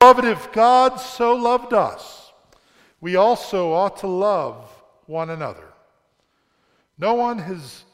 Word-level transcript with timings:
Beloved, 0.00 0.24
if 0.24 0.50
God 0.52 0.96
so 0.96 1.34
loved 1.34 1.74
us, 1.74 2.32
we 3.02 3.16
also 3.16 3.72
ought 3.72 3.98
to 3.98 4.06
love 4.06 4.64
one 5.04 5.28
another. 5.28 5.74
No 6.96 7.12
one 7.12 7.36
has 7.36 7.84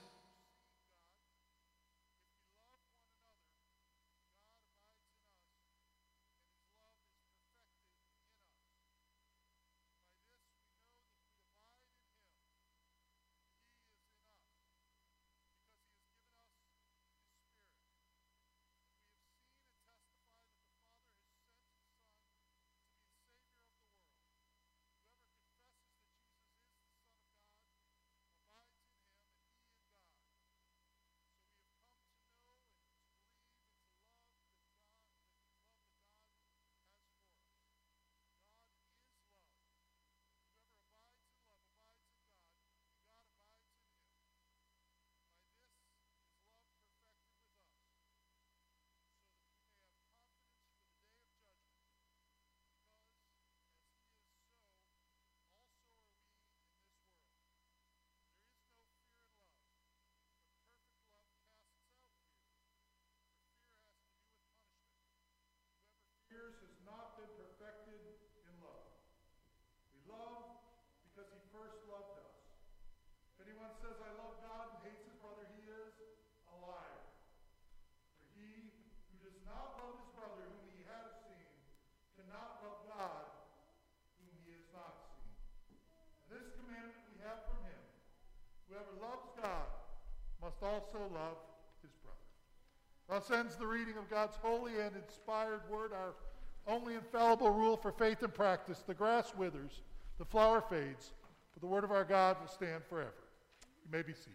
years 66.36 66.60
has 66.60 66.76
not 66.84 67.16
been 67.16 67.32
perfected 67.40 67.96
in 68.44 68.54
love. 68.60 68.92
We 69.96 70.04
love 70.04 70.60
because 71.08 71.32
he 71.32 71.45
first 71.56 71.80
loved 71.88 72.20
us. 72.20 72.36
If 73.36 73.48
anyone 73.48 73.72
says, 73.80 73.96
I 73.96 74.12
love 74.20 74.36
God 74.44 74.76
and 74.76 74.78
hates 74.84 75.04
his 75.08 75.16
brother, 75.24 75.48
he 75.56 75.64
is 75.64 75.92
a 76.52 76.54
liar. 76.60 77.02
For 78.20 78.28
he 78.36 78.76
who 79.08 79.16
does 79.24 79.40
not 79.48 79.80
love 79.80 79.96
his 79.96 80.10
brother 80.12 80.44
whom 80.44 80.68
he 80.76 80.84
has 80.84 81.08
seen 81.24 81.48
cannot 82.20 82.60
love 82.60 82.80
God 82.92 83.24
whom 84.20 84.32
he 84.44 84.52
has 84.52 84.68
not 84.76 85.00
seen. 85.16 85.32
And 85.72 86.28
this 86.28 86.46
commandment 86.60 87.00
we 87.08 87.16
have 87.24 87.40
from 87.48 87.60
him 87.64 87.82
whoever 88.68 88.92
loves 89.00 89.28
God 89.40 89.68
must 90.44 90.60
also 90.60 91.08
love 91.08 91.40
his 91.80 91.96
brother. 92.04 92.28
Thus 93.08 93.32
ends 93.32 93.56
the 93.56 93.66
reading 93.66 93.96
of 93.96 94.12
God's 94.12 94.36
holy 94.36 94.76
and 94.80 94.92
inspired 94.92 95.64
word, 95.72 95.96
our 95.96 96.12
only 96.66 96.94
infallible 96.94 97.50
rule 97.50 97.76
for 97.76 97.92
faith 97.92 98.22
and 98.22 98.34
practice. 98.34 98.82
The 98.86 98.94
grass 98.94 99.32
withers, 99.36 99.82
the 100.18 100.24
flower 100.24 100.60
fades, 100.60 101.12
but 101.56 101.62
the 101.62 101.66
word 101.66 101.84
of 101.84 101.90
our 101.90 102.04
God 102.04 102.36
will 102.38 102.48
stand 102.48 102.84
forever. 102.84 103.14
You 103.82 103.90
may 103.90 104.02
be 104.02 104.12
seated. 104.12 104.34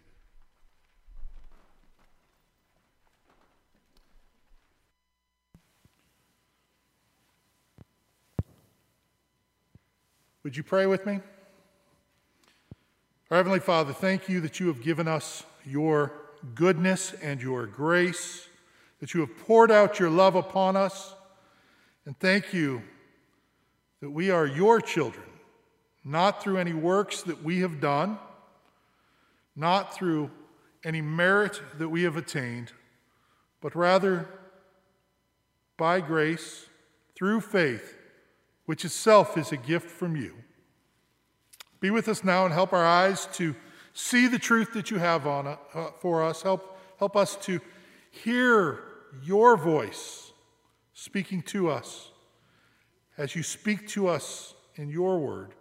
Would 10.43 10.57
you 10.57 10.63
pray 10.63 10.87
with 10.87 11.05
me? 11.05 11.19
Our 13.29 13.37
Heavenly 13.37 13.59
Father, 13.59 13.93
thank 13.93 14.27
you 14.27 14.41
that 14.41 14.59
you 14.59 14.65
have 14.65 14.81
given 14.81 15.07
us 15.07 15.43
your 15.63 16.13
goodness 16.55 17.13
and 17.21 17.39
your 17.39 17.67
grace, 17.67 18.47
that 18.99 19.13
you 19.13 19.19
have 19.19 19.37
poured 19.37 19.69
out 19.69 19.99
your 19.99 20.09
love 20.09 20.33
upon 20.33 20.75
us. 20.75 21.13
And 22.07 22.17
thank 22.19 22.51
you 22.51 22.81
that 24.01 24.09
we 24.09 24.31
are 24.31 24.47
your 24.47 24.81
children, 24.81 25.27
not 26.03 26.41
through 26.41 26.57
any 26.57 26.73
works 26.73 27.21
that 27.23 27.43
we 27.43 27.59
have 27.59 27.79
done, 27.79 28.17
not 29.55 29.93
through 29.93 30.31
any 30.83 31.01
merit 31.01 31.61
that 31.77 31.89
we 31.89 32.03
have 32.03 32.17
attained, 32.17 32.71
but 33.61 33.75
rather 33.75 34.27
by 35.77 35.99
grace 35.99 36.65
through 37.15 37.41
faith, 37.41 37.97
which 38.65 38.83
itself 38.85 39.37
is 39.37 39.51
a 39.51 39.57
gift 39.57 39.89
from 39.89 40.15
you. 40.15 40.33
Be 41.79 41.89
with 41.89 42.07
us 42.07 42.23
now 42.23 42.45
and 42.45 42.53
help 42.53 42.73
our 42.73 42.85
eyes 42.85 43.27
to 43.33 43.55
see 43.93 44.27
the 44.27 44.39
truth 44.39 44.73
that 44.73 44.89
you 44.89 44.97
have 44.97 45.27
on, 45.27 45.47
uh, 45.47 45.57
for 45.99 46.23
us. 46.23 46.41
Help, 46.41 46.79
help 46.97 47.15
us 47.15 47.35
to 47.35 47.59
hear 48.11 48.83
your 49.23 49.57
voice 49.57 50.31
speaking 50.93 51.41
to 51.41 51.69
us 51.69 52.11
as 53.17 53.35
you 53.35 53.43
speak 53.43 53.87
to 53.89 54.07
us 54.07 54.53
in 54.75 54.89
your 54.89 55.19
word. 55.19 55.53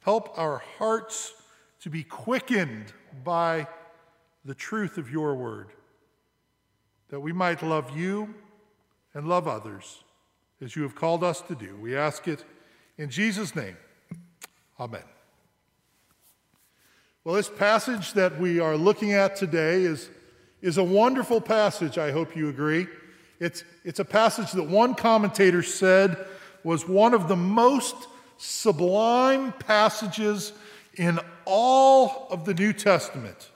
Help 0.00 0.38
our 0.38 0.62
hearts 0.78 1.34
to 1.80 1.90
be 1.90 2.02
quickened 2.02 2.92
by 3.24 3.66
the 4.44 4.54
truth 4.54 4.98
of 4.98 5.10
your 5.10 5.34
word, 5.34 5.68
that 7.10 7.20
we 7.20 7.32
might 7.32 7.62
love 7.62 7.96
you 7.96 8.34
and 9.14 9.28
love 9.28 9.46
others 9.46 10.02
as 10.60 10.74
you 10.74 10.82
have 10.82 10.94
called 10.94 11.22
us 11.22 11.40
to 11.42 11.54
do. 11.54 11.76
We 11.76 11.96
ask 11.96 12.26
it 12.28 12.44
in 12.96 13.10
Jesus' 13.10 13.54
name. 13.54 13.76
Amen. 14.80 15.02
Well, 17.24 17.34
this 17.34 17.48
passage 17.48 18.14
that 18.14 18.40
we 18.40 18.58
are 18.58 18.76
looking 18.76 19.12
at 19.12 19.36
today 19.36 19.82
is, 19.82 20.08
is 20.62 20.78
a 20.78 20.84
wonderful 20.84 21.40
passage, 21.40 21.98
I 21.98 22.10
hope 22.10 22.34
you 22.34 22.48
agree. 22.48 22.86
It's, 23.40 23.64
it's 23.84 24.00
a 24.00 24.04
passage 24.04 24.52
that 24.52 24.64
one 24.64 24.94
commentator 24.94 25.62
said 25.62 26.26
was 26.64 26.88
one 26.88 27.14
of 27.14 27.28
the 27.28 27.36
most 27.36 27.94
sublime 28.38 29.52
passages 29.52 30.52
in 30.94 31.20
all 31.44 32.28
of 32.30 32.44
the 32.44 32.54
New 32.54 32.72
Testament. 32.72 33.50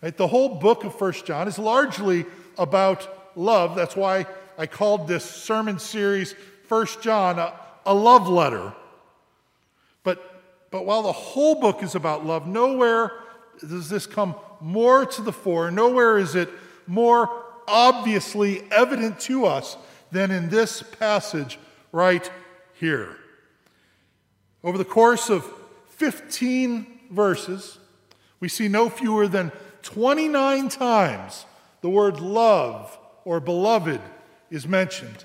Right? 0.00 0.16
The 0.16 0.26
whole 0.26 0.56
book 0.56 0.84
of 0.84 0.96
First 0.96 1.26
John 1.26 1.48
is 1.48 1.58
largely 1.58 2.24
about 2.56 3.36
love. 3.36 3.76
That's 3.76 3.96
why 3.96 4.26
I 4.56 4.66
called 4.66 5.06
this 5.06 5.24
sermon 5.24 5.78
series 5.78 6.34
First 6.68 7.02
John 7.02 7.38
a, 7.38 7.52
a 7.84 7.94
love 7.94 8.28
letter. 8.28 8.72
But, 10.02 10.42
but 10.70 10.86
while 10.86 11.02
the 11.02 11.12
whole 11.12 11.56
book 11.56 11.82
is 11.82 11.94
about 11.94 12.24
love, 12.24 12.46
nowhere 12.46 13.12
does 13.60 13.88
this 13.88 14.06
come 14.06 14.34
more 14.60 15.04
to 15.04 15.22
the 15.22 15.32
fore. 15.32 15.70
Nowhere 15.70 16.18
is 16.18 16.34
it 16.34 16.48
more 16.86 17.44
obviously 17.68 18.62
evident 18.70 19.20
to 19.20 19.46
us 19.46 19.76
than 20.12 20.30
in 20.30 20.48
this 20.48 20.82
passage 20.82 21.58
right 21.92 22.30
here. 22.74 23.16
Over 24.66 24.78
the 24.78 24.84
course 24.84 25.30
of 25.30 25.44
15 25.90 26.88
verses, 27.12 27.78
we 28.40 28.48
see 28.48 28.66
no 28.66 28.90
fewer 28.90 29.28
than 29.28 29.52
29 29.82 30.68
times 30.70 31.46
the 31.82 31.88
word 31.88 32.18
love 32.18 32.98
or 33.24 33.38
beloved 33.38 34.00
is 34.50 34.66
mentioned. 34.66 35.24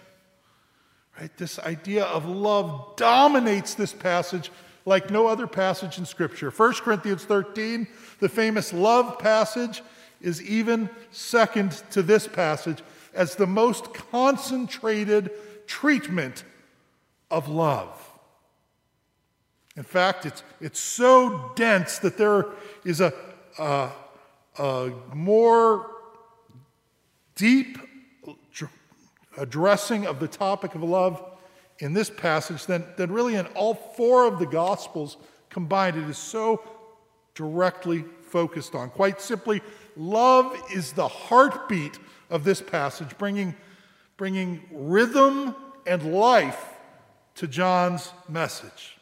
Right? 1.20 1.36
This 1.38 1.58
idea 1.58 2.04
of 2.06 2.28
love 2.28 2.96
dominates 2.98 3.74
this 3.74 3.94
passage 3.94 4.52
like 4.86 5.10
no 5.10 5.26
other 5.26 5.48
passage 5.48 5.98
in 5.98 6.06
Scripture. 6.06 6.52
1 6.52 6.74
Corinthians 6.76 7.26
13, 7.26 7.88
the 8.20 8.30
famous 8.30 8.72
love 8.72 9.18
passage, 9.18 9.82
is 10.22 10.40
even 10.44 10.88
second 11.10 11.72
to 11.90 12.04
this 12.04 12.28
passage 12.28 12.84
as 13.16 13.34
the 13.34 13.48
most 13.48 13.92
concentrated 13.92 15.32
treatment 15.66 16.44
of 17.32 17.50
love. 17.50 18.00
In 19.78 19.84
fact, 19.84 20.26
it's, 20.26 20.44
it's 20.60 20.80
so 20.80 21.52
dense 21.56 22.00
that 22.00 22.18
there 22.18 22.46
is 22.84 23.00
a, 23.00 23.14
a, 23.58 23.90
a 24.58 24.92
more 25.14 25.92
deep 27.36 27.78
addressing 29.38 30.06
of 30.06 30.20
the 30.20 30.28
topic 30.28 30.76
of 30.76 30.84
love 30.84 31.24
in 31.80 31.94
this 31.94 32.10
passage 32.10 32.66
than, 32.66 32.86
than 32.98 33.12
really 33.12 33.36
in 33.36 33.46
all 33.48 33.74
four 33.74 34.28
of 34.28 34.40
the 34.40 34.46
Gospels 34.46 35.18
combined. 35.50 35.98
It 35.98 36.10
is 36.10 36.18
so 36.18 36.62
directly 37.34 38.04
focused 38.22 38.76
on. 38.76 38.90
Quite 38.90 39.22
simply, 39.22 39.62
love 39.96 40.56
is 40.74 40.92
the 40.92 41.08
heartbeat 41.08 41.98
of 42.30 42.44
this 42.44 42.62
passage, 42.62 43.18
bringing, 43.18 43.56
bringing 44.18 44.62
rhythm 44.72 45.56
and 45.88 46.14
life 46.14 46.76
to 47.36 47.48
John's 47.48 48.12
message. 48.30 48.98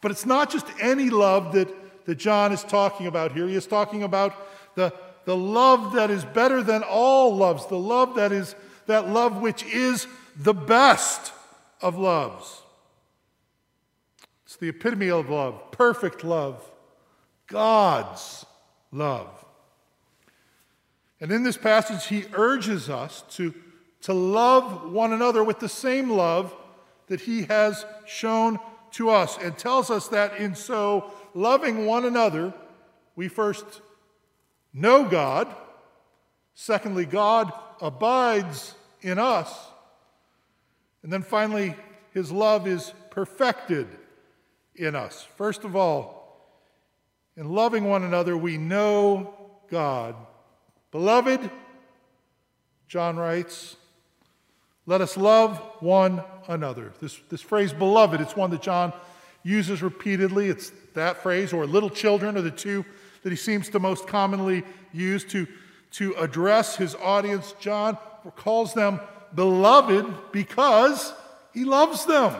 But 0.00 0.10
it's 0.10 0.26
not 0.26 0.50
just 0.50 0.66
any 0.80 1.10
love 1.10 1.52
that, 1.52 1.68
that 2.06 2.14
John 2.16 2.52
is 2.52 2.62
talking 2.62 3.06
about 3.06 3.32
here. 3.32 3.48
He 3.48 3.54
is 3.54 3.66
talking 3.66 4.02
about 4.02 4.34
the, 4.74 4.92
the 5.24 5.36
love 5.36 5.94
that 5.94 6.10
is 6.10 6.24
better 6.24 6.62
than 6.62 6.82
all 6.82 7.36
loves, 7.36 7.66
the 7.66 7.78
love 7.78 8.14
that 8.14 8.32
is 8.32 8.54
that 8.88 9.08
love 9.08 9.40
which 9.40 9.62
is 9.64 10.06
the 10.34 10.54
best 10.54 11.32
of 11.80 11.96
loves. 11.96 12.62
It's 14.44 14.56
the 14.56 14.70
epitome 14.70 15.10
of 15.10 15.28
love, 15.28 15.70
perfect 15.70 16.24
love, 16.24 16.68
God's 17.46 18.46
love. 18.90 19.28
And 21.20 21.30
in 21.30 21.42
this 21.42 21.58
passage, 21.58 22.06
he 22.06 22.24
urges 22.32 22.88
us 22.88 23.24
to, 23.32 23.52
to 24.02 24.14
love 24.14 24.90
one 24.90 25.12
another 25.12 25.44
with 25.44 25.60
the 25.60 25.68
same 25.68 26.10
love 26.10 26.54
that 27.08 27.20
he 27.20 27.42
has 27.42 27.84
shown 28.06 28.58
to 28.92 29.10
us, 29.10 29.38
and 29.38 29.56
tells 29.56 29.90
us 29.90 30.08
that 30.08 30.36
in 30.36 30.54
so 30.54 31.10
loving 31.34 31.86
one 31.86 32.04
another, 32.04 32.54
we 33.16 33.28
first 33.28 33.82
know 34.72 35.04
God. 35.04 35.48
Secondly, 36.54 37.04
God 37.06 37.52
abides 37.80 38.74
in 39.00 39.18
us. 39.18 39.52
And 41.02 41.12
then 41.12 41.22
finally, 41.22 41.74
his 42.12 42.32
love 42.32 42.66
is 42.66 42.92
perfected 43.10 43.86
in 44.74 44.96
us. 44.96 45.26
First 45.36 45.64
of 45.64 45.76
all, 45.76 46.18
in 47.36 47.48
loving 47.48 47.84
one 47.84 48.02
another, 48.02 48.36
we 48.36 48.58
know 48.58 49.34
God. 49.70 50.16
Beloved, 50.90 51.50
John 52.88 53.16
writes, 53.16 53.76
let 54.88 55.02
us 55.02 55.18
love 55.18 55.58
one 55.80 56.24
another. 56.48 56.94
This, 56.98 57.20
this 57.28 57.42
phrase, 57.42 57.74
beloved, 57.74 58.22
it's 58.22 58.34
one 58.34 58.50
that 58.52 58.62
John 58.62 58.94
uses 59.42 59.82
repeatedly. 59.82 60.48
It's 60.48 60.72
that 60.94 61.18
phrase, 61.22 61.52
or 61.52 61.66
little 61.66 61.90
children 61.90 62.38
are 62.38 62.40
the 62.40 62.50
two 62.50 62.86
that 63.22 63.28
he 63.28 63.36
seems 63.36 63.68
to 63.68 63.80
most 63.80 64.06
commonly 64.06 64.62
use 64.94 65.24
to, 65.26 65.46
to 65.90 66.14
address 66.14 66.76
his 66.76 66.94
audience. 66.94 67.54
John 67.60 67.98
calls 68.36 68.72
them 68.72 68.98
beloved 69.34 70.32
because 70.32 71.12
he 71.52 71.64
loves 71.64 72.06
them. 72.06 72.34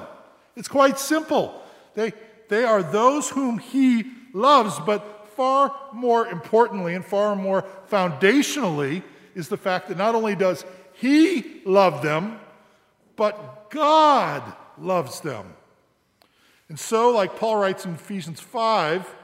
It's 0.56 0.68
quite 0.68 0.98
simple. 0.98 1.62
They, 1.94 2.14
they 2.48 2.64
are 2.64 2.82
those 2.82 3.28
whom 3.28 3.58
he 3.58 4.06
loves, 4.32 4.80
but 4.86 5.28
far 5.36 5.74
more 5.92 6.26
importantly 6.26 6.94
and 6.94 7.04
far 7.04 7.36
more 7.36 7.66
foundationally 7.90 9.02
is 9.34 9.50
the 9.50 9.58
fact 9.58 9.88
that 9.88 9.98
not 9.98 10.14
only 10.14 10.34
does 10.34 10.64
he 11.00 11.60
loved 11.64 12.02
them, 12.02 12.38
but 13.16 13.70
God 13.70 14.42
loves 14.76 15.20
them. 15.20 15.54
And 16.68 16.78
so, 16.78 17.10
like 17.10 17.36
Paul 17.36 17.56
writes 17.56 17.84
in 17.84 17.94
Ephesians 17.94 18.40
5, 18.40 19.14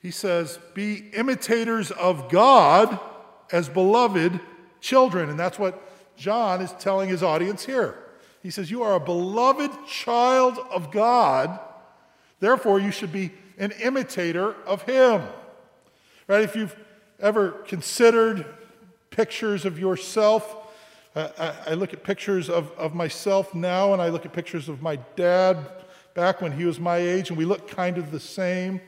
he 0.00 0.10
says, 0.10 0.58
Be 0.74 1.10
imitators 1.12 1.90
of 1.90 2.30
God 2.30 2.98
as 3.52 3.68
beloved 3.68 4.40
children. 4.80 5.28
And 5.28 5.38
that's 5.38 5.58
what 5.58 5.82
John 6.16 6.62
is 6.62 6.72
telling 6.78 7.08
his 7.08 7.22
audience 7.22 7.66
here. 7.66 7.98
He 8.42 8.50
says, 8.50 8.70
You 8.70 8.82
are 8.82 8.94
a 8.94 9.00
beloved 9.00 9.72
child 9.86 10.58
of 10.70 10.90
God, 10.90 11.58
therefore, 12.38 12.80
you 12.80 12.90
should 12.90 13.12
be 13.12 13.32
an 13.58 13.72
imitator 13.72 14.54
of 14.66 14.82
Him. 14.82 15.22
Right? 16.26 16.42
If 16.42 16.56
you've 16.56 16.76
ever 17.18 17.50
considered 17.50 18.46
pictures 19.10 19.64
of 19.64 19.78
yourself, 19.78 20.56
I, 21.14 21.54
I 21.68 21.74
look 21.74 21.92
at 21.92 22.04
pictures 22.04 22.48
of, 22.48 22.70
of 22.72 22.94
myself 22.94 23.54
now, 23.54 23.92
and 23.92 24.00
I 24.00 24.08
look 24.08 24.24
at 24.24 24.32
pictures 24.32 24.68
of 24.68 24.80
my 24.80 24.96
dad 25.16 25.58
back 26.14 26.40
when 26.40 26.52
he 26.52 26.64
was 26.64 26.78
my 26.78 26.98
age, 26.98 27.30
and 27.30 27.38
we 27.38 27.44
look 27.44 27.68
kind 27.68 27.98
of 27.98 28.10
the 28.10 28.20
same, 28.20 28.80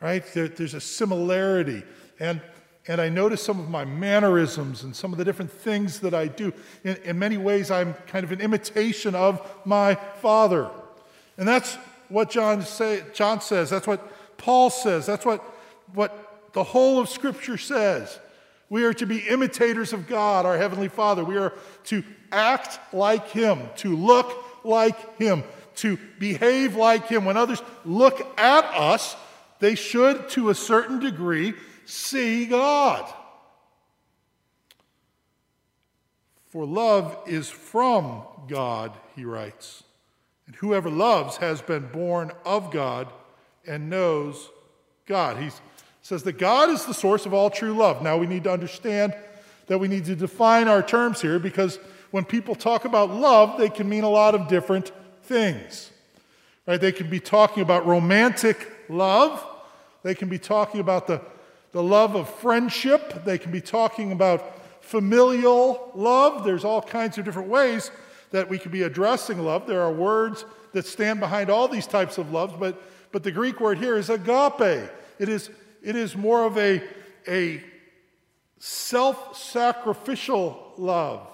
right? 0.00 0.24
There, 0.34 0.48
there's 0.48 0.74
a 0.74 0.80
similarity. 0.80 1.82
And 2.20 2.40
and 2.88 3.02
I 3.02 3.10
notice 3.10 3.42
some 3.42 3.60
of 3.60 3.68
my 3.68 3.84
mannerisms 3.84 4.82
and 4.82 4.96
some 4.96 5.12
of 5.12 5.18
the 5.18 5.24
different 5.24 5.52
things 5.52 6.00
that 6.00 6.14
I 6.14 6.26
do. 6.26 6.54
In, 6.84 6.96
in 7.04 7.18
many 7.18 7.36
ways, 7.36 7.70
I'm 7.70 7.92
kind 8.06 8.24
of 8.24 8.32
an 8.32 8.40
imitation 8.40 9.14
of 9.14 9.46
my 9.66 9.94
father. 9.94 10.70
And 11.36 11.46
that's 11.46 11.74
what 12.08 12.30
John, 12.30 12.62
say, 12.62 13.02
John 13.12 13.42
says. 13.42 13.68
That's 13.68 13.86
what 13.86 14.38
Paul 14.38 14.70
says. 14.70 15.04
That's 15.04 15.26
what, 15.26 15.44
what 15.92 16.52
the 16.54 16.64
whole 16.64 16.98
of 16.98 17.10
Scripture 17.10 17.58
says. 17.58 18.18
We 18.70 18.84
are 18.84 18.94
to 18.94 19.06
be 19.06 19.20
imitators 19.20 19.92
of 19.92 20.06
God, 20.06 20.44
our 20.44 20.58
Heavenly 20.58 20.88
Father. 20.88 21.24
We 21.24 21.38
are 21.38 21.52
to 21.84 22.04
act 22.30 22.78
like 22.92 23.28
Him, 23.30 23.60
to 23.76 23.96
look 23.96 24.64
like 24.64 25.18
Him, 25.18 25.44
to 25.76 25.98
behave 26.18 26.74
like 26.74 27.06
Him. 27.06 27.24
When 27.24 27.36
others 27.36 27.62
look 27.84 28.38
at 28.38 28.64
us, 28.64 29.16
they 29.58 29.74
should, 29.74 30.28
to 30.30 30.50
a 30.50 30.54
certain 30.54 31.00
degree, 31.00 31.54
see 31.84 32.46
God. 32.46 33.12
For 36.48 36.64
love 36.64 37.16
is 37.26 37.48
from 37.48 38.22
God, 38.48 38.92
he 39.14 39.24
writes. 39.24 39.82
And 40.46 40.56
whoever 40.56 40.90
loves 40.90 41.36
has 41.36 41.60
been 41.60 41.88
born 41.88 42.32
of 42.44 42.72
God 42.72 43.08
and 43.66 43.90
knows 43.90 44.48
God. 45.06 45.36
He 45.36 45.50
says 46.08 46.22
that 46.22 46.38
God 46.38 46.70
is 46.70 46.86
the 46.86 46.94
source 46.94 47.26
of 47.26 47.34
all 47.34 47.50
true 47.50 47.74
love. 47.74 48.02
Now 48.02 48.16
we 48.16 48.26
need 48.26 48.44
to 48.44 48.50
understand 48.50 49.14
that 49.66 49.78
we 49.78 49.88
need 49.88 50.06
to 50.06 50.16
define 50.16 50.66
our 50.66 50.82
terms 50.82 51.20
here 51.20 51.38
because 51.38 51.78
when 52.10 52.24
people 52.24 52.54
talk 52.54 52.86
about 52.86 53.10
love, 53.10 53.58
they 53.58 53.68
can 53.68 53.88
mean 53.88 54.04
a 54.04 54.08
lot 54.08 54.34
of 54.34 54.48
different 54.48 54.90
things. 55.24 55.90
Right? 56.66 56.80
They 56.80 56.92
can 56.92 57.10
be 57.10 57.20
talking 57.20 57.62
about 57.62 57.86
romantic 57.86 58.72
love. 58.88 59.44
They 60.02 60.14
can 60.14 60.30
be 60.30 60.38
talking 60.38 60.80
about 60.80 61.06
the 61.06 61.20
the 61.72 61.82
love 61.82 62.16
of 62.16 62.28
friendship. 62.28 63.24
They 63.24 63.38
can 63.38 63.52
be 63.52 63.60
talking 63.60 64.12
about 64.12 64.60
familial 64.82 65.90
love. 65.94 66.44
There's 66.44 66.64
all 66.64 66.80
kinds 66.80 67.18
of 67.18 67.24
different 67.24 67.48
ways 67.48 67.90
that 68.30 68.48
we 68.48 68.58
could 68.58 68.72
be 68.72 68.82
addressing 68.82 69.38
love. 69.38 69.66
There 69.66 69.82
are 69.82 69.92
words 69.92 70.44
that 70.72 70.86
stand 70.86 71.20
behind 71.20 71.50
all 71.50 71.68
these 71.68 71.86
types 71.86 72.18
of 72.18 72.32
loves, 72.32 72.54
but, 72.58 72.82
but 73.12 73.22
the 73.22 73.30
Greek 73.30 73.60
word 73.60 73.78
here 73.78 73.96
is 73.96 74.10
agape. 74.10 74.90
It 75.18 75.28
is, 75.28 75.50
it 75.88 75.96
is 75.96 76.14
more 76.14 76.44
of 76.44 76.58
a, 76.58 76.82
a 77.26 77.62
self 78.58 79.38
sacrificial 79.38 80.74
love, 80.76 81.26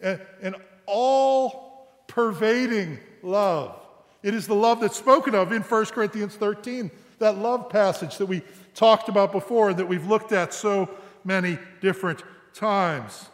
an, 0.00 0.20
an 0.40 0.54
all 0.86 1.88
pervading 2.06 3.00
love. 3.24 3.74
It 4.22 4.34
is 4.34 4.46
the 4.46 4.54
love 4.54 4.80
that's 4.80 4.96
spoken 4.96 5.34
of 5.34 5.50
in 5.50 5.62
1 5.62 5.84
Corinthians 5.86 6.36
13, 6.36 6.92
that 7.18 7.38
love 7.38 7.70
passage 7.70 8.18
that 8.18 8.26
we 8.26 8.42
talked 8.76 9.08
about 9.08 9.32
before 9.32 9.70
and 9.70 9.78
that 9.80 9.88
we've 9.88 10.06
looked 10.06 10.30
at 10.30 10.54
so 10.54 10.88
many 11.24 11.58
different 11.80 12.22
times. 12.54 13.28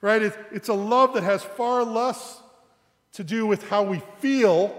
Right? 0.00 0.20
it's 0.50 0.68
a 0.68 0.74
love 0.74 1.14
that 1.14 1.22
has 1.22 1.44
far 1.44 1.84
less 1.84 2.42
to 3.12 3.22
do 3.22 3.46
with 3.46 3.68
how 3.68 3.84
we 3.84 4.02
feel 4.18 4.76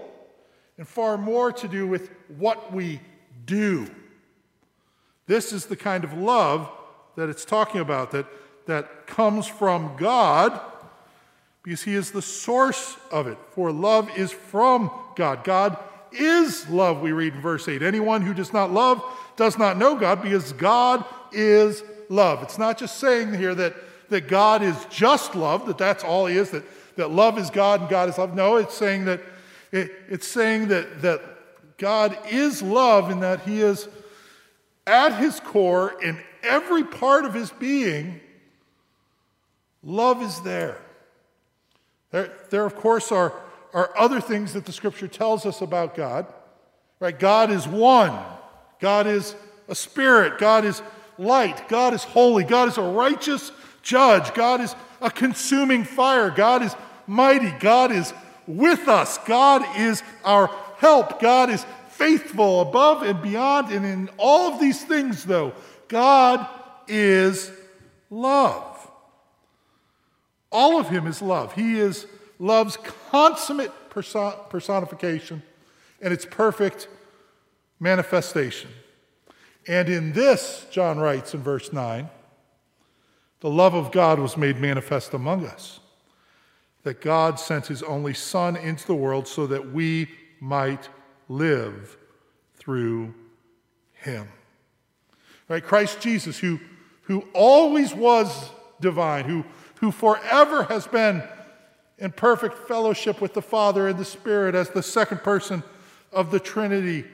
and 0.77 0.85
far 0.85 1.17
more 1.17 1.53
to 1.53 1.67
do 1.69 1.87
with 1.87 2.11
what 2.27 2.73
we 2.73 2.99
do. 3.45 3.87
This 5.27 5.53
is 5.53 5.65
the 5.65 5.75
kind 5.75 6.03
of 6.03 6.13
love 6.13 6.69
that 7.15 7.29
it's 7.29 7.45
talking 7.45 7.81
about 7.81 8.11
that, 8.11 8.25
that 8.65 9.07
comes 9.07 9.47
from 9.47 9.95
God 9.97 10.59
because 11.63 11.83
He 11.83 11.95
is 11.95 12.11
the 12.11 12.21
source 12.21 12.97
of 13.11 13.27
it. 13.27 13.37
For 13.51 13.71
love 13.71 14.09
is 14.17 14.31
from 14.31 14.91
God. 15.15 15.43
God 15.43 15.77
is 16.11 16.69
love, 16.69 17.01
we 17.01 17.11
read 17.11 17.33
in 17.33 17.41
verse 17.41 17.67
8. 17.67 17.81
Anyone 17.81 18.21
who 18.21 18.33
does 18.33 18.53
not 18.53 18.71
love 18.71 19.03
does 19.35 19.57
not 19.57 19.77
know 19.77 19.95
God 19.95 20.21
because 20.21 20.53
God 20.53 21.03
is 21.31 21.83
love. 22.09 22.43
It's 22.43 22.57
not 22.57 22.77
just 22.77 22.99
saying 22.99 23.33
here 23.33 23.55
that, 23.55 23.75
that 24.09 24.27
God 24.27 24.61
is 24.61 24.75
just 24.89 25.35
love, 25.35 25.65
that 25.65 25.77
that's 25.77 26.03
all 26.03 26.27
he 26.27 26.37
is, 26.37 26.51
that, 26.51 26.63
that 26.97 27.09
love 27.09 27.37
is 27.39 27.49
God 27.49 27.81
and 27.81 27.89
God 27.89 28.09
is 28.09 28.17
love. 28.17 28.35
No, 28.35 28.57
it's 28.57 28.75
saying 28.75 29.05
that 29.05 29.21
it, 29.71 29.91
it's 30.07 30.27
saying 30.27 30.67
that, 30.67 31.01
that 31.01 31.21
God 31.77 32.17
is 32.29 32.61
love 32.61 33.09
and 33.09 33.23
that 33.23 33.41
he 33.41 33.61
is 33.61 33.87
at 34.85 35.17
his 35.17 35.39
core 35.39 36.01
in 36.01 36.19
every 36.41 36.83
part 36.83 37.25
of 37.25 37.33
his 37.33 37.51
being, 37.51 38.19
love 39.83 40.21
is 40.21 40.41
there. 40.41 40.77
There, 42.11 42.31
there 42.49 42.65
of 42.65 42.75
course, 42.75 43.11
are, 43.11 43.33
are 43.73 43.91
other 43.97 44.21
things 44.21 44.53
that 44.53 44.65
the 44.65 44.71
scripture 44.71 45.07
tells 45.07 45.45
us 45.45 45.61
about 45.61 45.95
God. 45.95 46.27
Right? 46.99 47.17
God 47.17 47.51
is 47.51 47.67
one. 47.67 48.17
God 48.79 49.07
is 49.07 49.35
a 49.67 49.75
spirit. 49.75 50.37
God 50.37 50.65
is 50.65 50.81
light. 51.17 51.67
God 51.69 51.93
is 51.93 52.03
holy. 52.03 52.43
God 52.43 52.67
is 52.67 52.77
a 52.77 52.81
righteous 52.81 53.51
judge. 53.81 54.33
God 54.33 54.61
is 54.61 54.75
a 55.01 55.09
consuming 55.09 55.83
fire. 55.83 56.29
God 56.29 56.61
is 56.61 56.75
mighty. 57.07 57.51
God 57.59 57.91
is 57.91 58.13
with 58.47 58.87
us. 58.87 59.17
God 59.19 59.63
is 59.77 60.03
our 60.23 60.47
help. 60.77 61.19
God 61.19 61.49
is 61.49 61.65
faithful 61.97 62.61
above 62.61 63.03
and 63.03 63.21
beyond. 63.21 63.71
And 63.71 63.85
in 63.85 64.09
all 64.17 64.53
of 64.53 64.59
these 64.59 64.83
things, 64.83 65.23
though, 65.23 65.53
God 65.87 66.47
is 66.87 67.51
love. 68.09 68.91
All 70.51 70.79
of 70.79 70.89
Him 70.89 71.07
is 71.07 71.21
love. 71.21 71.53
He 71.53 71.79
is 71.79 72.05
love's 72.39 72.77
consummate 73.11 73.71
personification 73.89 75.41
and 76.01 76.13
its 76.13 76.25
perfect 76.25 76.87
manifestation. 77.79 78.69
And 79.67 79.87
in 79.87 80.13
this, 80.13 80.65
John 80.71 80.99
writes 80.99 81.33
in 81.33 81.41
verse 81.41 81.71
9, 81.71 82.09
the 83.39 83.49
love 83.49 83.73
of 83.73 83.91
God 83.91 84.19
was 84.19 84.35
made 84.35 84.59
manifest 84.59 85.13
among 85.13 85.45
us. 85.45 85.79
that 86.83 87.01
God 87.01 87.39
sent 87.39 87.67
his 87.67 87.81
only 87.83 88.13
Son 88.13 88.55
into 88.55 88.85
the 88.85 88.95
world 88.95 89.27
so 89.27 89.47
that 89.47 89.71
we 89.71 90.09
might 90.39 90.89
live 91.37 91.97
through 92.55 93.13
him. 93.93 94.27
Right? 95.49 95.63
Christ 95.63 95.99
Jesus, 95.99 96.37
who, 96.37 96.59
who 97.03 97.27
always 97.33 97.93
was 97.93 98.51
divine, 98.79 99.25
who, 99.25 99.43
who 99.75 99.91
forever 99.91 100.63
has 100.63 100.87
been 100.87 101.23
in 101.97 102.11
perfect 102.11 102.67
fellowship 102.67 103.21
with 103.21 103.33
the 103.33 103.41
Father 103.41 103.87
and 103.87 103.97
the 103.97 104.05
Spirit 104.05 104.55
as 104.55 104.69
the 104.69 104.83
second 104.83 105.19
person 105.19 105.63
of 106.11 106.31
the 106.31 106.39
Trinity, 106.39 107.05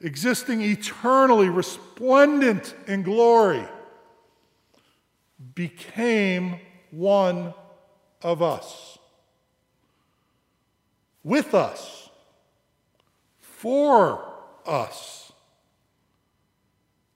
existing 0.00 0.62
eternally, 0.62 1.48
resplendent 1.48 2.74
in 2.86 3.02
glory, 3.02 3.66
became 5.54 6.58
one 6.90 7.52
of 8.22 8.42
us, 8.42 8.98
with 11.24 11.54
us, 11.54 12.01
for 13.62 14.20
us. 14.66 15.30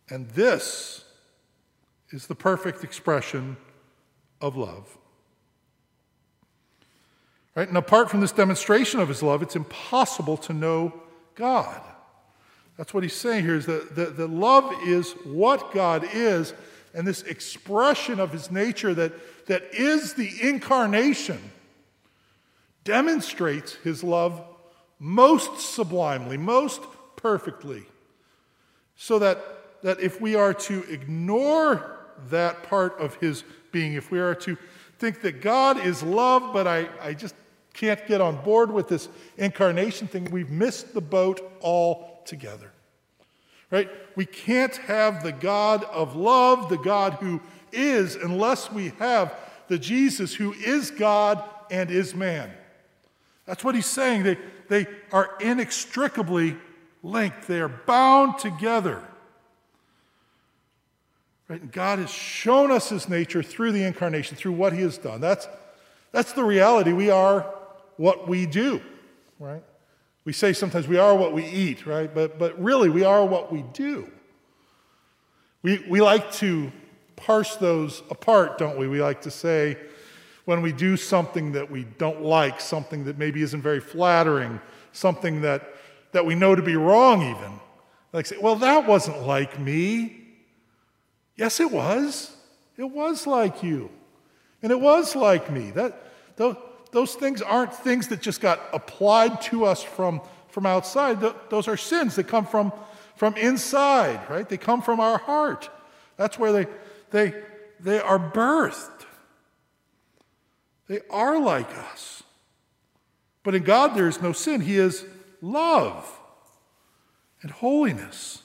And 0.09 0.31
this 0.31 1.05
is 2.11 2.29
the 2.29 2.37
perfect 2.37 2.85
expression 2.85 3.57
of 4.41 4.57
love. 4.57 4.97
Right? 7.57 7.67
And 7.67 7.77
apart 7.77 8.09
from 8.11 8.21
this 8.21 8.31
demonstration 8.31 9.01
of 9.01 9.09
his 9.09 9.25
love, 9.25 9.43
it's 9.43 9.57
impossible 9.57 10.37
to 10.37 10.53
know 10.53 10.95
God. 11.35 11.83
That's 12.77 12.95
what 12.95 13.03
he's 13.03 13.13
saying 13.13 13.45
here 13.45 13.57
is 13.57 13.67
that 13.67 13.97
the, 13.97 14.29
love 14.29 14.73
is 14.85 15.15
what 15.25 15.75
God 15.75 16.07
is, 16.13 16.55
and 16.95 17.05
this 17.05 17.23
expression 17.23 18.21
of 18.21 18.31
his 18.31 18.53
nature 18.53 18.95
that, 18.95 19.47
that 19.47 19.65
is 19.73 20.15
the 20.15 20.31
incarnation 20.41 21.51
demonstrates 22.85 23.75
his 23.83 24.05
love 24.05 24.45
most 24.99 25.61
sublimely, 25.61 26.37
most 26.37 26.83
perfectly. 27.17 27.85
So 28.97 29.19
that, 29.19 29.83
that 29.83 30.01
if 30.01 30.21
we 30.21 30.35
are 30.35 30.55
to 30.55 30.85
ignore 30.91 31.99
that 32.31 32.63
part 32.63 32.99
of 32.99 33.17
his 33.17 33.45
being, 33.73 33.93
if 33.95 34.11
we 34.11 34.19
are 34.19 34.35
to 34.37 34.57
think 34.99 35.21
that 35.23 35.43
God 35.43 35.79
is 35.79 36.03
love, 36.03 36.53
but 36.53 36.67
I, 36.67 36.89
I 37.01 37.15
just 37.15 37.35
can't 37.75 38.05
get 38.07 38.21
on 38.21 38.43
board 38.43 38.71
with 38.71 38.89
this 38.89 39.09
incarnation 39.37 40.09
thing, 40.09 40.31
we've 40.31 40.51
missed 40.51 40.95
the 40.95 41.01
boat 41.01 41.41
altogether. 41.63 42.73
Right? 43.71 43.91
We 44.15 44.25
can't 44.25 44.77
have 44.77 45.23
the 45.23 45.33
God 45.33 45.85
of 45.85 46.17
love, 46.17 46.69
the 46.69 46.79
God 46.79 47.15
who 47.15 47.41
is, 47.73 48.15
unless 48.15 48.73
we 48.73 48.91
have 48.99 49.35
the 49.69 49.79
Jesus 49.79 50.35
who 50.35 50.53
is 50.53 50.91
God 50.91 51.43
and 51.71 51.91
is 51.91 52.15
man. 52.15 52.51
That's 53.47 53.65
what 53.65 53.75
he's 53.75 53.87
saying. 53.87 54.25
They, 54.25 54.39
they 54.69 54.87
are 55.13 55.31
inextricably 55.41 56.57
linked, 57.03 57.47
they 57.47 57.61
are 57.61 57.69
bound 57.69 58.39
together. 58.39 59.03
Right? 61.49 61.61
And 61.61 61.71
God 61.71 62.01
has 62.01 62.11
shown 62.11 62.73
us 62.73 62.89
his 62.89 63.09
nature 63.09 63.43
through 63.43 63.73
the 63.73 63.85
incarnation, 63.85 64.37
through 64.37 64.53
what 64.53 64.73
he 64.73 64.83
has 64.83 64.99
done. 64.99 65.21
That's, 65.21 65.47
that's 66.11 66.33
the 66.33 66.43
reality. 66.43 66.93
We 66.93 67.11
are 67.11 67.47
what 67.97 68.29
we 68.29 68.47
do, 68.47 68.81
right? 69.39 69.63
We 70.25 70.33
say 70.33 70.53
sometimes 70.53 70.89
we 70.89 70.99
are 70.99 71.15
what 71.15 71.33
we 71.33 71.47
eat, 71.47 71.87
right? 71.87 72.13
But, 72.13 72.39
but 72.39 72.61
really, 72.61 72.91
we 72.91 73.05
are 73.05 73.25
what 73.25 73.53
we 73.53 73.63
do. 73.73 74.11
We, 75.63 75.85
we 75.89 76.01
like 76.01 76.33
to 76.33 76.73
parse 77.15 77.57
those 77.57 78.03
apart, 78.11 78.59
don't 78.59 78.77
we? 78.77 78.89
We 78.89 79.01
like 79.01 79.23
to 79.23 79.31
say 79.31 79.79
when 80.47 80.63
we 80.63 80.73
do 80.73 80.97
something 80.97 81.53
that 81.53 81.71
we 81.71 81.85
don't 81.99 82.23
like, 82.23 82.61
something 82.61 83.05
that 83.05 83.19
maybe 83.19 83.43
isn't 83.43 83.61
very 83.61 83.81
flattering, 83.81 84.61
something 84.93 85.43
that, 85.43 85.75
that 86.13 86.25
we 86.25 86.35
know 86.35 86.55
to 86.55 86.63
be 86.63 86.77
wrong, 86.77 87.23
even. 87.23 87.61
Like 88.13 88.27
say, 88.27 88.37
well, 88.41 88.55
that 88.57 88.87
wasn't 88.87 89.27
like 89.27 89.59
me. 89.59 90.23
Yes, 91.35 91.61
it 91.61 91.71
was. 91.71 92.35
It 92.77 92.85
was 92.85 93.27
like 93.27 93.63
you. 93.63 93.91
And 94.63 94.71
it 94.71 94.81
was 94.81 95.17
like 95.17 95.51
me. 95.51 95.73
That, 95.73 96.01
those 96.93 97.15
things 97.17 97.43
aren't 97.43 97.75
things 97.75 98.09
that 98.09 98.23
just 98.23 98.41
got 98.41 98.61
applied 98.73 99.43
to 99.43 99.65
us 99.65 99.83
from, 99.83 100.21
from 100.49 100.65
outside. 100.65 101.19
Those 101.51 101.67
are 101.67 101.77
sins 101.77 102.15
that 102.17 102.29
come 102.29 102.47
from, 102.47 102.73
from 103.17 103.37
inside, 103.37 104.21
right? 104.31 104.49
They 104.49 104.59
come 104.59 104.81
from 104.81 105.01
our 105.01 105.19
heart. 105.19 105.69
That's 106.17 106.39
where 106.39 106.53
they, 106.53 106.67
they, 107.11 107.35
they 107.81 107.99
are 107.99 108.19
birthed. 108.19 109.06
They 110.89 111.01
are 111.11 111.41
like 111.41 111.71
us. 111.77 112.23
But 113.43 113.55
in 113.55 113.63
God, 113.63 113.95
there 113.95 114.09
is 114.09 114.21
no 114.21 114.33
sin. 114.33 114.61
He 114.61 114.77
is 114.77 115.05
love 115.41 116.21
and 117.43 117.51
holiness. 117.51 118.43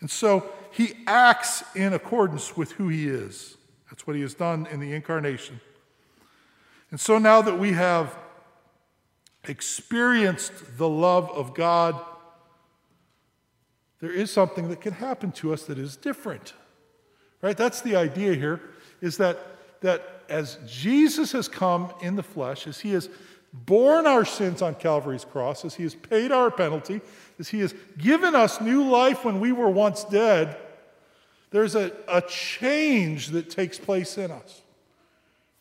And 0.00 0.10
so 0.10 0.50
he 0.70 0.94
acts 1.06 1.64
in 1.74 1.92
accordance 1.92 2.56
with 2.56 2.72
who 2.72 2.88
he 2.88 3.08
is. 3.08 3.56
That's 3.90 4.06
what 4.06 4.16
he 4.16 4.22
has 4.22 4.34
done 4.34 4.66
in 4.70 4.80
the 4.80 4.92
incarnation. 4.92 5.60
And 6.90 7.00
so 7.00 7.18
now 7.18 7.42
that 7.42 7.58
we 7.58 7.72
have 7.72 8.16
experienced 9.44 10.78
the 10.78 10.88
love 10.88 11.30
of 11.30 11.54
God, 11.54 12.00
there 14.00 14.12
is 14.12 14.30
something 14.30 14.68
that 14.68 14.80
can 14.80 14.92
happen 14.92 15.32
to 15.32 15.52
us 15.52 15.64
that 15.64 15.78
is 15.78 15.96
different. 15.96 16.54
Right? 17.42 17.56
That's 17.56 17.80
the 17.80 17.96
idea 17.96 18.34
here, 18.34 18.60
is 19.00 19.16
that, 19.16 19.38
that 19.80 20.17
as 20.28 20.58
Jesus 20.66 21.32
has 21.32 21.48
come 21.48 21.92
in 22.00 22.16
the 22.16 22.22
flesh, 22.22 22.66
as 22.66 22.80
he 22.80 22.92
has 22.92 23.08
borne 23.52 24.06
our 24.06 24.24
sins 24.24 24.62
on 24.62 24.74
Calvary's 24.74 25.24
cross, 25.24 25.64
as 25.64 25.74
he 25.74 25.82
has 25.82 25.94
paid 25.94 26.32
our 26.32 26.50
penalty, 26.50 27.00
as 27.38 27.48
he 27.48 27.60
has 27.60 27.74
given 27.96 28.34
us 28.34 28.60
new 28.60 28.88
life 28.88 29.24
when 29.24 29.40
we 29.40 29.52
were 29.52 29.70
once 29.70 30.04
dead, 30.04 30.56
there's 31.50 31.74
a, 31.74 31.92
a 32.08 32.20
change 32.22 33.28
that 33.28 33.48
takes 33.48 33.78
place 33.78 34.18
in 34.18 34.30
us. 34.30 34.62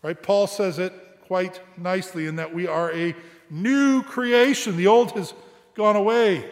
Right? 0.03 0.21
Paul 0.21 0.47
says 0.47 0.79
it 0.79 0.93
quite 1.21 1.61
nicely 1.77 2.27
in 2.27 2.35
that 2.37 2.53
we 2.53 2.67
are 2.67 2.93
a 2.93 3.15
new 3.49 4.03
creation. 4.03 4.75
The 4.77 4.87
old 4.87 5.11
has 5.13 5.33
gone 5.75 5.95
away 5.95 6.49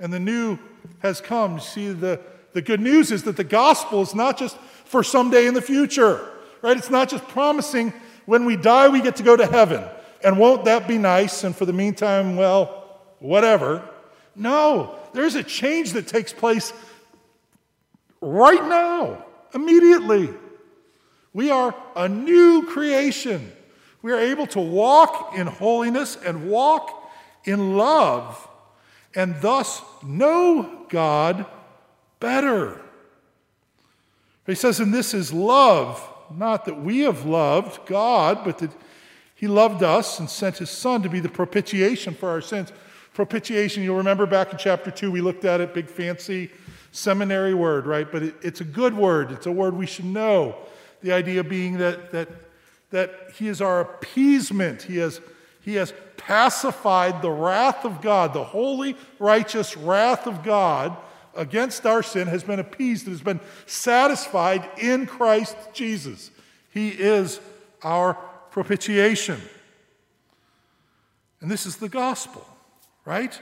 and 0.00 0.12
the 0.12 0.20
new 0.20 0.58
has 1.00 1.20
come. 1.20 1.54
You 1.54 1.60
See, 1.60 1.92
the, 1.92 2.20
the 2.52 2.62
good 2.62 2.80
news 2.80 3.10
is 3.10 3.22
that 3.24 3.36
the 3.36 3.44
gospel 3.44 4.02
is 4.02 4.14
not 4.14 4.38
just 4.38 4.56
for 4.84 5.02
someday 5.02 5.46
in 5.46 5.54
the 5.54 5.62
future, 5.62 6.30
right? 6.64 6.76
It's 6.76 6.90
not 6.90 7.08
just 7.08 7.28
promising 7.28 7.92
when 8.26 8.44
we 8.44 8.56
die 8.56 8.88
we 8.88 9.00
get 9.00 9.16
to 9.16 9.22
go 9.22 9.36
to 9.36 9.46
heaven. 9.46 9.84
And 10.24 10.38
won't 10.38 10.64
that 10.64 10.88
be 10.88 10.98
nice? 10.98 11.44
And 11.44 11.54
for 11.54 11.66
the 11.66 11.72
meantime, 11.72 12.36
well, 12.36 13.00
whatever. 13.18 13.88
No, 14.34 14.96
there's 15.12 15.34
a 15.34 15.42
change 15.44 15.92
that 15.92 16.08
takes 16.08 16.32
place 16.32 16.72
right 18.20 18.64
now, 18.64 19.24
immediately. 19.54 20.30
We 21.32 21.50
are 21.50 21.74
a 21.94 22.08
new 22.08 22.66
creation 22.66 23.52
we 24.04 24.12
are 24.12 24.20
able 24.20 24.46
to 24.48 24.60
walk 24.60 25.32
in 25.34 25.46
holiness 25.46 26.18
and 26.22 26.50
walk 26.50 27.10
in 27.44 27.78
love 27.78 28.46
and 29.14 29.34
thus 29.40 29.80
know 30.02 30.84
God 30.90 31.46
better. 32.20 32.82
He 34.46 34.56
says, 34.56 34.78
and 34.78 34.92
this 34.92 35.14
is 35.14 35.32
love, 35.32 36.06
not 36.36 36.64
that 36.64 36.80
we 36.80 37.00
have 37.00 37.24
loved 37.24 37.86
God, 37.86 38.44
but 38.44 38.58
that 38.58 38.70
He 39.34 39.46
loved 39.46 39.82
us 39.82 40.18
and 40.18 40.28
sent 40.28 40.58
His 40.58 40.70
Son 40.70 41.02
to 41.02 41.08
be 41.08 41.20
the 41.20 41.28
propitiation 41.28 42.14
for 42.14 42.28
our 42.28 42.40
sins. 42.40 42.72
Propitiation, 43.12 43.82
you'll 43.82 43.96
remember 43.96 44.26
back 44.26 44.52
in 44.52 44.58
chapter 44.58 44.90
2, 44.90 45.10
we 45.10 45.20
looked 45.20 45.44
at 45.44 45.60
it, 45.60 45.74
big 45.74 45.88
fancy 45.88 46.50
seminary 46.92 47.54
word, 47.54 47.86
right? 47.86 48.10
But 48.10 48.22
it, 48.22 48.34
it's 48.42 48.60
a 48.60 48.64
good 48.64 48.96
word, 48.96 49.32
it's 49.32 49.46
a 49.46 49.52
word 49.52 49.74
we 49.74 49.86
should 49.86 50.04
know. 50.04 50.56
The 51.02 51.12
idea 51.12 51.44
being 51.44 51.78
that, 51.78 52.12
that 52.12 52.28
that 52.94 53.32
He 53.34 53.48
is 53.48 53.60
our 53.60 53.80
appeasement. 53.80 54.82
He 54.82 54.98
has, 54.98 55.20
he 55.60 55.74
has 55.74 55.92
pacified 56.16 57.22
the 57.22 57.30
wrath 57.30 57.84
of 57.84 58.00
God, 58.00 58.32
the 58.32 58.44
holy, 58.44 58.96
righteous 59.18 59.76
wrath 59.76 60.28
of 60.28 60.44
God 60.44 60.96
against 61.36 61.86
our 61.86 62.02
sin 62.02 62.28
has 62.28 62.42
been 62.42 62.60
appeased, 62.60 63.06
it 63.06 63.10
has 63.10 63.22
been 63.22 63.40
satisfied 63.66 64.68
in 64.78 65.06
Christ 65.06 65.56
Jesus. 65.72 66.30
He 66.70 66.88
is 66.88 67.40
our 67.82 68.14
propitiation. 68.50 69.40
And 71.40 71.50
this 71.50 71.66
is 71.66 71.76
the 71.76 71.88
gospel, 71.88 72.46
right? 73.04 73.38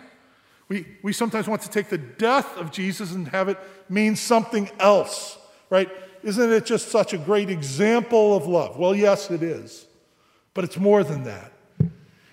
We, 0.69 0.87
we 1.03 1.13
sometimes 1.13 1.49
want 1.49 1.63
to 1.63 1.71
take 1.71 1.89
the 1.89 1.99
death 1.99 2.57
of 2.57 2.73
Jesus 2.73 3.13
and 3.13 3.29
have 3.29 3.49
it 3.49 3.59
mean 3.89 4.17
something 4.17 4.71
else, 4.81 5.39
right? 5.71 5.89
Isn't 6.23 6.53
it 6.53 6.65
just 6.65 6.89
such 6.89 7.13
a 7.13 7.19
great 7.19 7.51
example 7.51 8.37
of 8.37 8.47
love? 8.47 8.79
Well, 8.79 8.95
yes, 8.95 9.31
it 9.31 9.43
is. 9.43 9.87
But 10.55 10.65
it's 10.65 10.79
more 10.79 11.05
than 11.05 11.25
that. 11.25 11.53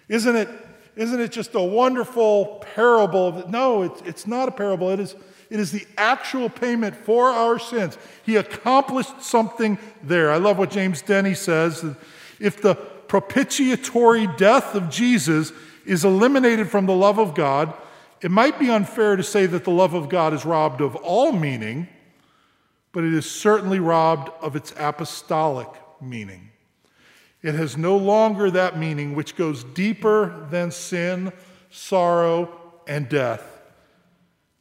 Isn't 0.08 0.36
it, 0.36 0.50
isn't 0.96 1.20
it 1.20 1.32
just 1.32 1.56
a 1.56 1.62
wonderful 1.62 2.64
parable? 2.76 3.48
No, 3.50 3.84
it, 3.84 3.92
it's 4.06 4.28
not 4.28 4.50
a 4.50 4.52
parable. 4.52 4.90
It 4.90 5.00
is, 5.00 5.16
it 5.50 5.60
is 5.60 5.72
the 5.72 5.88
actual 5.98 6.50
payment 6.50 6.96
for 6.96 7.30
our 7.30 7.58
sins. 7.58 7.98
He 8.24 8.36
accomplished 8.36 9.22
something 9.22 9.80
there. 10.04 10.32
I 10.32 10.38
love 10.38 10.58
what 10.58 10.72
James 10.72 11.02
Denney 11.02 11.36
says. 11.36 11.84
If 12.40 12.62
the 12.62 12.76
propitiatory 12.76 14.28
death 14.38 14.76
of 14.76 14.90
Jesus 14.90 15.52
is 15.86 16.06
eliminated 16.06 16.70
from 16.70 16.86
the 16.86 16.96
love 16.96 17.18
of 17.18 17.34
God, 17.34 17.74
it 18.22 18.32
might 18.32 18.60
be 18.60 18.70
unfair 18.70 19.16
to 19.16 19.24
say 19.24 19.46
that 19.48 19.64
the 19.64 19.72
love 19.72 19.94
of 19.94 20.10
God 20.10 20.34
is 20.34 20.46
robbed 20.46 20.82
of 20.82 20.96
all 20.98 21.32
meaning, 21.32 21.88
but 22.92 23.04
it 23.04 23.14
is 23.14 23.30
certainly 23.30 23.80
robbed 23.80 24.30
of 24.42 24.56
its 24.56 24.74
apostolic 24.78 25.70
meaning. 26.02 26.50
It 27.42 27.56
has 27.56 27.78
no 27.78 27.96
longer 27.96 28.52
that 28.52 28.78
meaning 28.78 29.16
which 29.16 29.36
goes 29.36 29.64
deeper 29.64 30.48
than 30.52 30.72
sin, 30.72 31.32
sorrow, 31.72 32.54
and 32.88 33.08
death, 33.08 33.59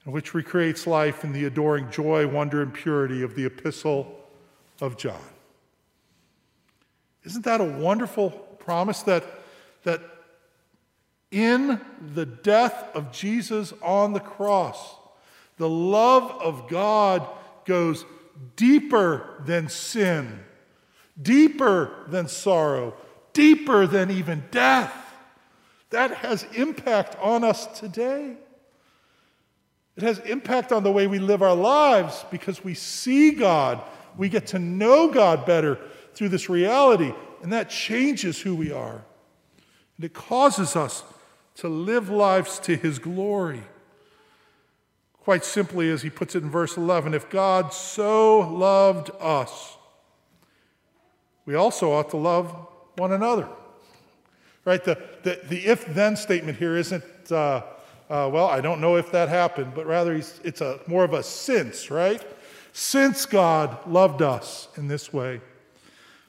and 0.09 0.15
which 0.15 0.33
recreates 0.33 0.87
life 0.87 1.23
in 1.23 1.33
the 1.35 1.45
adoring 1.45 1.91
joy, 1.91 2.27
wonder, 2.27 2.63
and 2.63 2.73
purity 2.73 3.21
of 3.21 3.35
the 3.35 3.45
epistle 3.45 4.19
of 4.81 4.97
John. 4.97 5.21
Isn't 7.25 7.45
that 7.45 7.61
a 7.61 7.65
wonderful 7.65 8.31
promise 8.31 9.03
that, 9.03 9.23
that 9.83 10.01
in 11.31 11.79
the 12.15 12.25
death 12.25 12.89
of 12.95 13.13
Jesus 13.13 13.75
on 13.83 14.15
the 14.15 14.21
cross, 14.21 14.95
the 15.59 15.69
love 15.69 16.31
of 16.41 16.71
God 16.71 17.29
goes 17.67 18.07
deeper 18.57 19.43
than 19.45 19.69
sin, 19.69 20.41
deeper 21.21 21.91
than 22.09 22.29
sorrow, 22.29 22.95
deeper 23.35 23.87
than 23.87 24.11
even 24.11 24.43
death. 24.51 24.95
That 25.91 26.13
has 26.13 26.47
impact 26.55 27.15
on 27.21 27.45
us 27.45 27.67
today. 27.79 28.39
It 29.99 30.05
has 30.05 30.21
impact 30.21 30.71
on 30.71 30.85
the 30.85 30.93
way 30.93 31.09
we 31.09 31.19
live 31.19 31.43
our 31.43 31.57
lives 31.57 32.25
because 32.31 32.63
we 32.63 32.75
see 32.75 33.33
God. 33.33 33.83
We 34.17 34.29
get 34.29 34.47
to 34.49 34.61
know 34.61 35.11
God 35.11 35.45
better 35.45 35.77
through 36.15 36.29
this 36.29 36.49
reality, 36.49 37.13
and 37.43 37.53
that 37.53 37.69
changes 37.69 38.41
who 38.41 38.55
we 38.55 38.71
are. 38.71 39.05
And 39.97 40.05
it 40.05 40.15
causes 40.15 40.77
us 40.77 41.03
to 41.57 41.69
live 41.69 42.11
lives 42.11 42.61
to 42.61 42.77
His 42.77 43.01
glory. 43.01 43.65
Quite 45.15 45.45
simply, 45.45 45.91
as 45.91 46.03
he 46.03 46.11
puts 46.11 46.37
it 46.37 46.45
in 46.45 46.49
verse 46.49 46.77
11, 46.77 47.13
if 47.13 47.29
God 47.29 47.73
so 47.75 48.39
loved 48.39 49.11
us, 49.19 49.77
we 51.45 51.57
also 51.57 51.91
ought 51.91 52.11
to 52.11 52.17
love 52.17 52.55
one 52.97 53.11
another. 53.11 53.49
Right? 54.65 54.85
The, 54.85 54.97
the, 55.25 55.41
the 55.49 55.67
if 55.67 55.87
then 55.87 56.15
statement 56.15 56.57
here 56.57 56.77
isn't, 56.77 57.33
uh, 57.33 57.63
uh, 58.11 58.29
well, 58.33 58.47
I 58.47 58.61
don't 58.61 58.81
know 58.81 58.97
if 58.97 59.13
that 59.13 59.29
happened, 59.29 59.73
but 59.75 59.87
rather 59.87 60.15
it's 60.15 60.61
a, 60.61 60.81
more 60.87 61.05
of 61.05 61.13
a 61.13 61.23
since, 61.23 61.91
right? 61.91 62.25
Since 62.73 63.27
God 63.27 63.87
loved 63.87 64.23
us 64.23 64.69
in 64.77 64.89
this 64.89 65.13
way, 65.13 65.41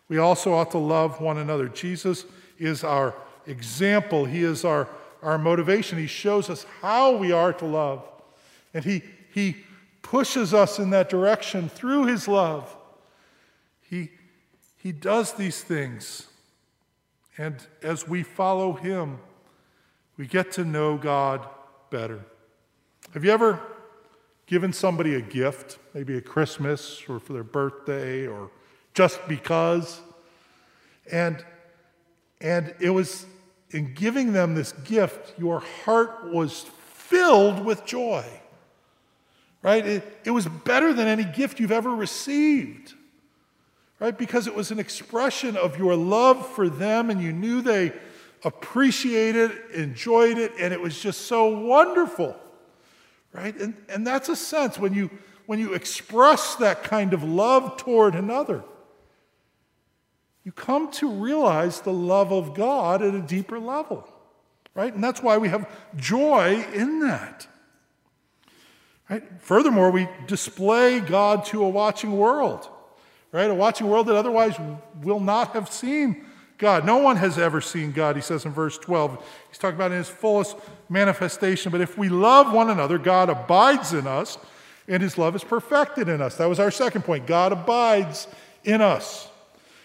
we 0.09 0.17
also 0.17 0.53
ought 0.53 0.71
to 0.71 0.77
love 0.77 1.21
one 1.21 1.37
another. 1.37 1.69
Jesus 1.69 2.25
is 2.57 2.83
our 2.83 3.15
example, 3.47 4.25
He 4.25 4.43
is 4.43 4.65
our, 4.65 4.89
our 5.21 5.37
motivation. 5.37 5.97
He 5.97 6.07
shows 6.07 6.49
us 6.49 6.65
how 6.81 7.15
we 7.15 7.31
are 7.31 7.53
to 7.53 7.65
love. 7.65 8.05
And 8.73 8.83
He, 8.83 9.03
he 9.33 9.57
pushes 10.01 10.53
us 10.53 10.79
in 10.79 10.89
that 10.89 11.09
direction 11.09 11.69
through 11.69 12.07
His 12.07 12.27
love. 12.27 12.75
He, 13.89 14.09
he 14.75 14.91
does 14.91 15.33
these 15.33 15.61
things. 15.63 16.27
And 17.37 17.55
as 17.81 18.05
we 18.05 18.23
follow 18.23 18.73
Him, 18.73 19.19
we 20.17 20.27
get 20.27 20.51
to 20.53 20.65
know 20.65 20.97
God 20.97 21.47
better. 21.89 22.23
Have 23.13 23.25
you 23.25 23.31
ever 23.31 23.59
given 24.45 24.73
somebody 24.73 25.15
a 25.15 25.21
gift, 25.21 25.77
maybe 25.93 26.17
a 26.17 26.21
Christmas 26.21 27.03
or 27.07 27.19
for 27.19 27.33
their 27.33 27.43
birthday 27.43 28.27
or 28.27 28.49
just 28.93 29.19
because? 29.27 30.01
And, 31.11 31.43
and 32.41 32.73
it 32.79 32.89
was 32.89 33.25
in 33.71 33.93
giving 33.93 34.33
them 34.33 34.55
this 34.55 34.71
gift, 34.71 35.39
your 35.39 35.59
heart 35.83 36.31
was 36.31 36.65
filled 36.93 37.63
with 37.65 37.85
joy 37.85 38.25
right? 39.61 39.85
It, 39.85 40.19
it 40.23 40.31
was 40.31 40.45
better 40.47 40.93
than 40.93 41.07
any 41.07 41.23
gift 41.23 41.59
you've 41.59 41.71
ever 41.71 41.93
received, 41.93 42.93
right? 43.99 44.17
Because 44.17 44.47
it 44.47 44.55
was 44.55 44.71
an 44.71 44.79
expression 44.79 45.57
of 45.57 45.77
your 45.77 45.95
love 45.95 46.47
for 46.47 46.69
them 46.69 47.09
and 47.09 47.21
you 47.21 47.33
knew 47.33 47.61
they 47.61 47.93
appreciated, 48.43 49.51
enjoyed 49.73 50.37
it, 50.37 50.53
and 50.59 50.73
it 50.73 50.79
was 50.79 50.99
just 50.99 51.21
so 51.21 51.47
wonderful, 51.47 52.35
right? 53.33 53.55
And, 53.55 53.75
and 53.89 54.05
that's 54.05 54.29
a 54.29 54.35
sense 54.35 54.79
when 54.79 54.93
you, 54.93 55.09
when 55.45 55.59
you 55.59 55.73
express 55.73 56.55
that 56.55 56.83
kind 56.83 57.13
of 57.13 57.23
love 57.23 57.77
toward 57.77 58.15
another. 58.15 58.63
You 60.43 60.51
come 60.51 60.89
to 60.93 61.09
realize 61.09 61.81
the 61.81 61.93
love 61.93 62.31
of 62.31 62.53
God 62.53 63.01
at 63.01 63.13
a 63.13 63.21
deeper 63.21 63.59
level, 63.59 64.07
right? 64.73 64.93
And 64.93 65.03
that's 65.03 65.21
why 65.21 65.37
we 65.37 65.49
have 65.49 65.69
joy 65.95 66.65
in 66.73 66.99
that. 67.01 67.47
Right? 69.09 69.23
Furthermore, 69.39 69.91
we 69.91 70.07
display 70.27 70.99
God 70.99 71.43
to 71.45 71.63
a 71.63 71.69
watching 71.69 72.17
world, 72.17 72.69
right? 73.31 73.49
A 73.49 73.53
watching 73.53 73.87
world 73.87 74.07
that 74.07 74.15
otherwise 74.15 74.55
will 75.01 75.19
not 75.19 75.53
have 75.53 75.71
seen 75.71 76.25
God. 76.59 76.85
No 76.85 76.97
one 76.97 77.15
has 77.15 77.39
ever 77.39 77.61
seen 77.61 77.93
God, 77.93 78.15
he 78.15 78.21
says 78.21 78.45
in 78.45 78.51
verse 78.51 78.77
12. 78.77 79.25
He's 79.49 79.57
talking 79.57 79.75
about 79.75 79.91
in 79.91 79.97
his 79.97 80.09
fullest 80.09 80.57
manifestation. 80.89 81.71
But 81.71 81.81
if 81.81 81.97
we 81.97 82.09
love 82.09 82.53
one 82.53 82.69
another, 82.69 82.97
God 82.97 83.29
abides 83.29 83.93
in 83.93 84.05
us, 84.05 84.37
and 84.87 85.01
his 85.01 85.17
love 85.17 85.35
is 85.35 85.43
perfected 85.43 86.09
in 86.09 86.21
us. 86.21 86.35
That 86.35 86.47
was 86.47 86.59
our 86.59 86.69
second 86.69 87.03
point. 87.03 87.25
God 87.25 87.53
abides 87.53 88.27
in 88.65 88.81
us, 88.81 89.29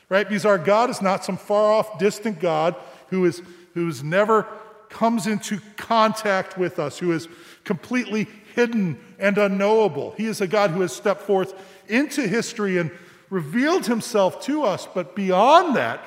right? 0.08 0.28
Because 0.28 0.44
our 0.44 0.58
God 0.58 0.90
is 0.90 1.00
not 1.00 1.24
some 1.24 1.36
far 1.36 1.72
off, 1.72 1.98
distant 1.98 2.40
God 2.40 2.74
who 3.08 3.24
is 3.24 3.40
who's 3.74 4.02
never 4.02 4.46
comes 4.88 5.26
into 5.26 5.60
contact 5.76 6.56
with 6.56 6.78
us, 6.78 6.98
who 6.98 7.12
is 7.12 7.28
completely 7.64 8.26
hidden 8.54 8.98
and 9.18 9.36
unknowable. 9.38 10.14
He 10.16 10.26
is 10.26 10.40
a 10.40 10.46
God 10.46 10.70
who 10.70 10.80
has 10.80 10.92
stepped 10.92 11.22
forth 11.22 11.54
into 11.88 12.26
history 12.26 12.78
and 12.78 12.90
revealed 13.30 13.86
himself 13.86 14.42
to 14.44 14.62
us. 14.62 14.86
But 14.92 15.16
beyond 15.16 15.76
that, 15.76 16.00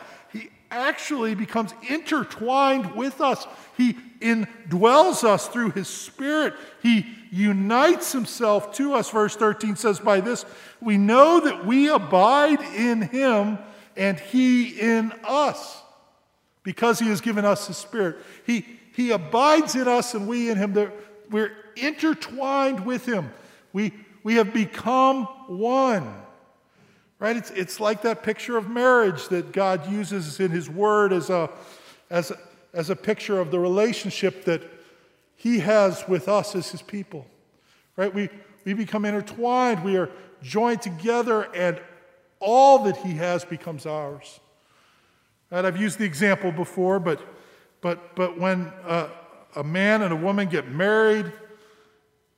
actually 0.78 1.36
becomes 1.36 1.74
intertwined 1.90 2.96
with 2.96 3.20
us. 3.22 3.46
He 3.76 3.94
indwells 4.20 5.24
us 5.24 5.48
through 5.48 5.72
his 5.72 5.88
spirit. 5.88 6.54
He 6.82 7.06
unites 7.32 8.12
himself 8.12 8.74
to 8.76 8.94
us. 8.94 9.10
Verse 9.10 9.36
13 9.36 9.76
says, 9.76 10.00
By 10.00 10.22
this 10.22 10.46
we 10.80 10.98
know 10.98 11.40
that 11.42 11.66
we 11.66 11.90
abide 11.90 12.62
in 12.62 13.02
him 13.02 13.58
and 13.96 14.20
he 14.20 14.80
in 14.80 15.12
us 15.24 15.82
because 16.64 17.00
he 17.00 17.08
has 17.08 17.22
given 17.22 17.46
us 17.46 17.68
his 17.68 17.78
spirit. 17.78 18.18
He, 18.46 18.66
he 18.96 19.12
abides 19.12 19.76
in 19.76 19.88
us 19.88 20.14
and 20.14 20.28
we 20.28 20.50
in 20.50 20.58
him. 20.58 20.92
We're 21.30 21.52
intertwined 21.78 22.86
with 22.86 23.06
Him. 23.06 23.32
We, 23.74 23.94
we 24.24 24.36
have 24.36 24.54
become 24.54 25.26
one. 25.48 26.14
Right? 27.20 27.36
It's, 27.36 27.50
it's 27.52 27.80
like 27.80 28.04
that 28.04 28.22
picture 28.22 28.58
of 28.58 28.70
marriage 28.70 29.28
that 29.30 29.52
God 29.52 29.92
uses 29.92 30.40
in 30.40 30.52
His 30.52 30.70
Word 30.70 31.12
as 31.12 31.30
a, 31.30 31.50
as, 32.10 32.32
a, 32.32 32.38
as 32.74 32.90
a 32.90 32.96
picture 32.96 33.40
of 33.40 33.50
the 33.50 33.60
relationship 33.60 34.46
that 34.46 34.62
He 35.36 35.60
has 35.60 36.08
with 36.08 36.30
us 36.30 36.56
as 36.56 36.70
His 36.70 36.82
people. 36.82 37.26
Right? 37.96 38.14
We, 38.14 38.30
we 38.66 38.74
become 38.74 39.04
intertwined, 39.04 39.84
we 39.84 39.98
are 39.98 40.12
joined 40.44 40.84
together, 40.84 41.44
and 41.56 41.82
all 42.40 42.84
that 42.84 42.98
He 42.98 43.14
has 43.14 43.44
becomes 43.44 43.88
ours. 43.88 44.40
Right? 45.50 45.66
I've 45.66 45.82
used 45.82 45.98
the 45.98 46.06
example 46.06 46.52
before, 46.52 47.00
but, 47.00 47.20
but, 47.82 48.16
but 48.16 48.40
when 48.40 48.72
uh, 48.86 49.10
a 49.56 49.64
man 49.64 50.04
and 50.04 50.14
a 50.14 50.16
woman 50.16 50.50
get 50.50 50.70
married, 50.70 51.32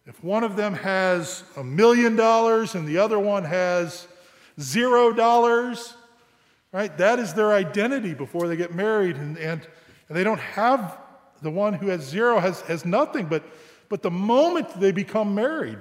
if 0.05 0.23
one 0.23 0.45
of 0.45 0.55
them 0.55 0.73
has 0.73 1.43
a 1.57 1.63
million 1.63 2.15
dollars 2.15 2.75
and 2.75 2.87
the 2.87 2.97
other 2.97 3.19
one 3.19 3.43
has 3.43 4.07
zero 4.59 5.13
dollars, 5.13 5.93
right, 6.71 6.95
that 6.97 7.19
is 7.19 7.33
their 7.33 7.53
identity 7.53 8.13
before 8.13 8.47
they 8.47 8.55
get 8.55 8.73
married. 8.73 9.15
And, 9.15 9.37
and, 9.37 9.67
and 10.07 10.17
they 10.17 10.23
don't 10.23 10.39
have, 10.39 10.97
the 11.41 11.51
one 11.51 11.73
who 11.73 11.87
has 11.87 12.01
zero 12.01 12.39
has, 12.39 12.61
has 12.61 12.85
nothing. 12.85 13.27
But, 13.27 13.43
but 13.87 14.01
the 14.01 14.11
moment 14.11 14.79
they 14.79 14.91
become 14.91 15.33
married, 15.33 15.79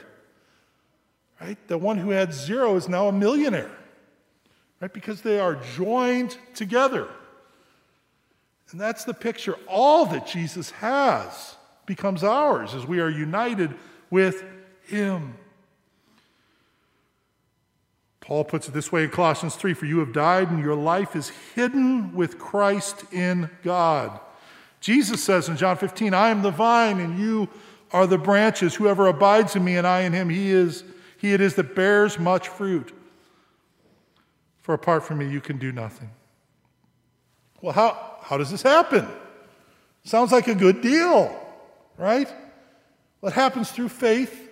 right, 1.40 1.58
the 1.68 1.78
one 1.78 1.98
who 1.98 2.10
had 2.10 2.32
zero 2.32 2.76
is 2.76 2.88
now 2.88 3.08
a 3.08 3.12
millionaire, 3.12 3.70
right, 4.80 4.92
because 4.92 5.22
they 5.22 5.38
are 5.38 5.56
joined 5.76 6.36
together. 6.54 7.08
And 8.70 8.80
that's 8.80 9.04
the 9.04 9.14
picture. 9.14 9.56
All 9.66 10.04
that 10.06 10.26
Jesus 10.26 10.70
has 10.72 11.56
becomes 11.86 12.22
ours 12.22 12.74
as 12.74 12.86
we 12.86 13.00
are 13.00 13.08
united 13.08 13.74
with 14.10 14.44
him. 14.86 15.34
Paul 18.28 18.44
puts 18.44 18.68
it 18.68 18.74
this 18.74 18.92
way 18.92 19.04
in 19.04 19.10
Colossians 19.10 19.56
3 19.56 19.72
For 19.72 19.86
you 19.86 20.00
have 20.00 20.12
died, 20.12 20.50
and 20.50 20.62
your 20.62 20.74
life 20.74 21.16
is 21.16 21.32
hidden 21.54 22.12
with 22.12 22.38
Christ 22.38 23.10
in 23.10 23.48
God. 23.64 24.20
Jesus 24.80 25.24
says 25.24 25.48
in 25.48 25.56
John 25.56 25.78
15, 25.78 26.12
I 26.12 26.28
am 26.28 26.42
the 26.42 26.50
vine, 26.50 27.00
and 27.00 27.18
you 27.18 27.48
are 27.90 28.06
the 28.06 28.18
branches. 28.18 28.74
Whoever 28.74 29.06
abides 29.06 29.56
in 29.56 29.64
me, 29.64 29.78
and 29.78 29.86
I 29.86 30.00
in 30.00 30.12
him, 30.12 30.28
he, 30.28 30.50
is, 30.50 30.84
he 31.16 31.32
it 31.32 31.40
is 31.40 31.54
that 31.54 31.74
bears 31.74 32.18
much 32.18 32.48
fruit. 32.48 32.94
For 34.60 34.74
apart 34.74 35.04
from 35.04 35.16
me, 35.16 35.30
you 35.30 35.40
can 35.40 35.56
do 35.56 35.72
nothing. 35.72 36.10
Well, 37.62 37.72
how, 37.72 38.18
how 38.20 38.36
does 38.36 38.50
this 38.50 38.60
happen? 38.60 39.08
Sounds 40.04 40.32
like 40.32 40.48
a 40.48 40.54
good 40.54 40.82
deal, 40.82 41.34
right? 41.96 42.30
What 43.20 43.32
happens 43.32 43.70
through 43.70 43.88
faith 43.88 44.50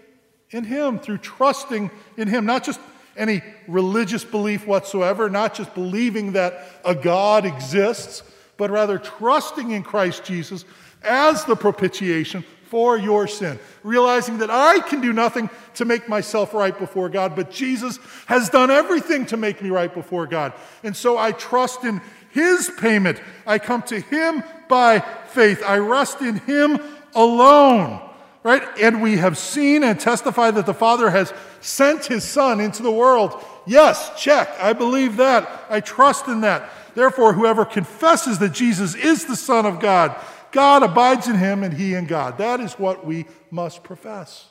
in 0.49 0.65
Him, 0.65 0.99
through 0.99 1.19
trusting 1.19 1.91
in 2.17 2.29
Him, 2.29 2.47
not 2.47 2.65
just 2.65 2.81
any 3.17 3.43
religious 3.67 4.25
belief 4.25 4.67
whatsoever, 4.67 5.29
not 5.31 5.55
just 5.55 5.75
believing 5.75 6.33
that 6.33 6.67
a 6.85 6.95
God 6.95 7.45
exists, 7.45 8.23
but 8.57 8.71
rather 8.71 8.99
trusting 8.99 9.71
in 9.71 9.83
Christ 9.83 10.25
Jesus 10.25 10.65
as 11.03 11.45
the 11.45 11.57
propitiation 11.57 12.45
for 12.69 12.99
your 12.99 13.27
sin. 13.27 13.59
Realizing 13.83 14.39
that 14.39 14.51
I 14.51 14.81
can 14.81 15.01
do 15.01 15.13
nothing 15.13 15.49
to 15.75 15.85
make 15.85 16.09
myself 16.09 16.53
right 16.53 16.77
before 16.77 17.09
God, 17.09 17.37
but 17.37 17.51
Jesus 17.51 17.99
has 18.27 18.51
done 18.51 18.71
everything 18.71 19.27
to 19.27 19.37
make 19.37 19.63
me 19.63 19.71
right 19.71 19.93
before 19.93 20.27
God. 20.27 20.53
And 20.83 20.97
so 20.97 21.17
I 21.17 21.33
trust 21.33 21.85
in 21.85 22.01
His 22.31 22.71
payment. 22.79 23.21
I 23.47 23.59
come 23.59 23.83
to 23.83 24.01
Him 24.01 24.43
by 24.69 25.01
faith. 25.29 25.63
I 25.65 25.79
rest 25.79 26.21
in 26.23 26.37
Him 26.41 26.81
alone. 27.15 28.06
Right? 28.47 28.63
And 28.81 29.03
we 29.03 29.17
have 29.17 29.37
seen 29.37 29.83
and 29.83 29.99
testified 29.99 30.55
that 30.55 30.67
the 30.67 30.73
Father 30.73 31.11
has 31.11 31.35
sent 31.61 32.07
His 32.07 32.23
Son 32.23 32.61
into 32.61 32.81
the 32.81 32.93
world. 32.93 33.45
Yes, 33.67 34.13
check. 34.17 34.49
I 34.61 34.73
believe 34.73 35.17
that. 35.17 35.65
I 35.69 35.81
trust 35.81 36.29
in 36.29 36.43
that. 36.43 36.71
Therefore, 36.95 37.33
whoever 37.33 37.65
confesses 37.65 38.39
that 38.39 38.53
Jesus 38.53 38.95
is 38.95 39.25
the 39.25 39.35
Son 39.35 39.67
of 39.67 39.81
God, 39.81 40.15
God 40.53 40.85
abides 40.85 41.27
in 41.27 41.35
him 41.35 41.65
and 41.65 41.75
he 41.75 41.95
in 41.95 42.07
God. 42.07 42.39
That 42.39 42.61
is 42.61 42.75
what 42.75 43.05
we 43.05 43.27
must 43.51 43.83
profess. 43.83 44.47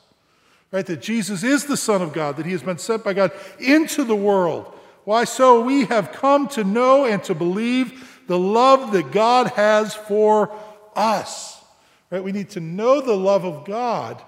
Right? 0.70 0.84
That 0.84 1.00
Jesus 1.00 1.42
is 1.42 1.64
the 1.64 1.78
Son 1.78 2.02
of 2.02 2.12
God, 2.12 2.36
that 2.36 2.44
he 2.44 2.52
has 2.52 2.62
been 2.62 2.76
sent 2.76 3.02
by 3.02 3.14
God 3.14 3.32
into 3.58 4.04
the 4.04 4.14
world. 4.14 4.74
Why 5.04 5.24
so? 5.24 5.62
We 5.62 5.86
have 5.86 6.12
come 6.12 6.48
to 6.48 6.64
know 6.64 7.06
and 7.06 7.24
to 7.24 7.34
believe 7.34 8.20
the 8.26 8.38
love 8.38 8.92
that 8.92 9.10
God 9.10 9.46
has 9.52 9.94
for 9.94 10.54
us. 10.94 11.55
Right? 12.10 12.22
We 12.22 12.32
need 12.32 12.50
to 12.50 12.60
know 12.60 13.00
the 13.00 13.16
love 13.16 13.44
of 13.44 13.64
God 13.64 14.22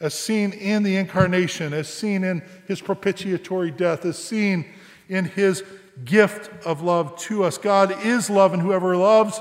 as 0.00 0.14
seen 0.14 0.52
in 0.52 0.82
the 0.82 0.96
incarnation, 0.96 1.72
as 1.72 1.88
seen 1.88 2.24
in 2.24 2.42
his 2.66 2.80
propitiatory 2.80 3.70
death, 3.70 4.04
as 4.04 4.18
seen 4.18 4.64
in 5.08 5.26
his 5.26 5.62
gift 6.04 6.50
of 6.66 6.82
love 6.82 7.16
to 7.18 7.44
us. 7.44 7.58
God 7.58 8.04
is 8.04 8.28
love, 8.28 8.52
and 8.52 8.62
whoever 8.62 8.96
loves 8.96 9.40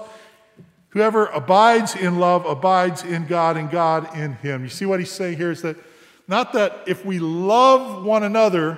Whoever 0.92 1.28
abides 1.28 1.96
in 1.96 2.20
love 2.20 2.46
abides 2.46 3.04
in 3.04 3.26
God 3.26 3.56
and 3.56 3.70
God 3.70 4.16
in 4.16 4.34
him. 4.36 4.64
You 4.64 4.70
see 4.70 4.86
what 4.86 5.00
he's 5.00 5.12
saying 5.12 5.38
here 5.38 5.52
is 5.52 5.62
that 5.62 5.78
not 6.28 6.54
that 6.54 6.84
if 6.86 7.06
we 7.06 7.18
love 7.20 8.04
one 8.04 8.24
another, 8.24 8.78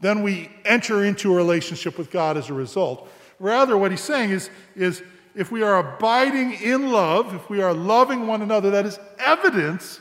then 0.00 0.22
we 0.22 0.50
enter 0.64 1.04
into 1.04 1.32
a 1.32 1.36
relationship 1.36 1.98
with 1.98 2.10
God 2.10 2.36
as 2.36 2.50
a 2.50 2.52
result. 2.52 3.08
Rather, 3.38 3.78
what 3.78 3.92
he's 3.92 4.00
saying 4.00 4.30
is, 4.30 4.50
is 4.74 5.02
if 5.36 5.52
we 5.52 5.62
are 5.62 5.78
abiding 5.78 6.54
in 6.54 6.90
love, 6.90 7.34
if 7.34 7.48
we 7.50 7.60
are 7.60 7.74
loving 7.74 8.26
one 8.26 8.40
another, 8.40 8.70
that 8.70 8.86
is 8.86 8.98
evidence 9.18 10.00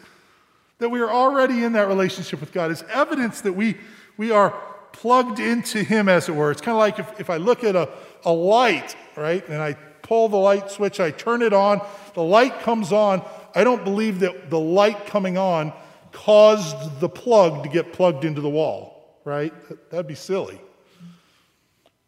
that 0.79 0.89
we 0.89 1.01
are 1.01 1.09
already 1.11 1.63
in 1.63 1.73
that 1.73 1.87
relationship 1.89 2.39
with 2.39 2.53
God. 2.53 2.71
It's 2.71 2.83
evidence 2.89 3.41
that 3.41 3.53
we, 3.53 3.75
we 4.17 4.31
are 4.31 4.51
plugged 4.93 5.39
into 5.39 5.83
Him, 5.83 6.07
as 6.07 6.29
it 6.29 6.35
were. 6.35 6.51
It's 6.51 6.61
kind 6.61 6.75
of 6.75 6.79
like 6.79 6.99
if, 6.99 7.19
if 7.19 7.29
I 7.29 7.35
look 7.37 7.65
at 7.65 7.75
a, 7.75 7.89
a 8.23 8.31
light, 8.31 8.95
right, 9.17 9.47
and 9.49 9.61
I 9.61 9.73
pull 10.01 10.29
the 10.29 10.37
light 10.37 10.71
switch, 10.71 11.01
I 11.01 11.11
turn 11.11 11.41
it 11.41 11.51
on, 11.51 11.81
the 12.13 12.23
light 12.23 12.61
comes 12.61 12.93
on. 12.93 13.21
I 13.53 13.65
don't 13.65 13.83
believe 13.83 14.19
that 14.19 14.49
the 14.49 14.59
light 14.59 15.05
coming 15.05 15.37
on 15.37 15.73
caused 16.13 17.01
the 17.01 17.09
plug 17.09 17.63
to 17.63 17.69
get 17.69 17.91
plugged 17.91 18.23
into 18.23 18.39
the 18.39 18.49
wall, 18.49 19.19
right? 19.25 19.53
That'd 19.89 20.07
be 20.07 20.15
silly. 20.15 20.61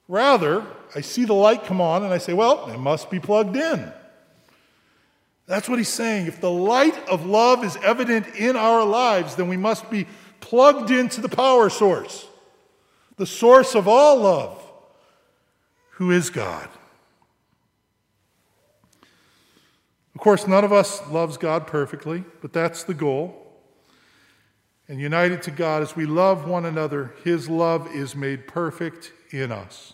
Rather, 0.07 0.65
I 0.95 1.01
see 1.01 1.25
the 1.25 1.33
light 1.33 1.65
come 1.65 1.81
on 1.81 2.03
and 2.03 2.13
I 2.13 2.17
say, 2.17 2.33
well, 2.33 2.69
it 2.69 2.77
must 2.77 3.09
be 3.09 3.19
plugged 3.19 3.57
in. 3.57 3.91
That's 5.45 5.69
what 5.69 5.77
he's 5.77 5.89
saying. 5.89 6.27
If 6.27 6.41
the 6.41 6.51
light 6.51 6.97
of 7.09 7.25
love 7.25 7.63
is 7.63 7.77
evident 7.77 8.27
in 8.35 8.55
our 8.55 8.85
lives, 8.85 9.35
then 9.35 9.47
we 9.47 9.57
must 9.57 9.89
be 9.89 10.07
plugged 10.39 10.91
into 10.91 11.21
the 11.21 11.29
power 11.29 11.69
source, 11.69 12.27
the 13.15 13.25
source 13.25 13.75
of 13.75 13.87
all 13.87 14.17
love, 14.17 14.61
who 15.91 16.11
is 16.11 16.29
God. 16.29 16.69
Of 20.13 20.21
course, 20.21 20.47
none 20.47 20.63
of 20.63 20.73
us 20.73 21.07
loves 21.09 21.37
God 21.37 21.67
perfectly, 21.67 22.23
but 22.41 22.51
that's 22.51 22.83
the 22.83 22.93
goal. 22.93 23.43
And 24.87 24.99
united 24.99 25.41
to 25.43 25.51
God, 25.51 25.81
as 25.81 25.95
we 25.95 26.05
love 26.05 26.47
one 26.47 26.65
another, 26.65 27.13
His 27.23 27.49
love 27.49 27.93
is 27.93 28.15
made 28.15 28.47
perfect 28.47 29.11
in 29.31 29.51
us. 29.51 29.93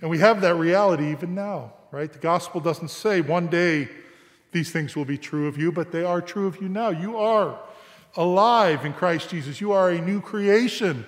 And 0.00 0.10
we 0.10 0.18
have 0.18 0.40
that 0.42 0.54
reality 0.54 1.10
even 1.10 1.34
now, 1.34 1.72
right? 1.90 2.12
The 2.12 2.18
gospel 2.18 2.60
doesn't 2.60 2.88
say 2.88 3.20
one 3.20 3.48
day 3.48 3.88
these 4.52 4.70
things 4.70 4.96
will 4.96 5.04
be 5.04 5.18
true 5.18 5.46
of 5.48 5.58
you, 5.58 5.72
but 5.72 5.92
they 5.92 6.04
are 6.04 6.20
true 6.20 6.46
of 6.46 6.60
you 6.62 6.68
now. 6.68 6.90
You 6.90 7.18
are 7.18 7.58
alive 8.16 8.84
in 8.84 8.92
Christ 8.92 9.30
Jesus. 9.30 9.60
You 9.60 9.72
are 9.72 9.90
a 9.90 10.00
new 10.00 10.20
creation 10.20 11.04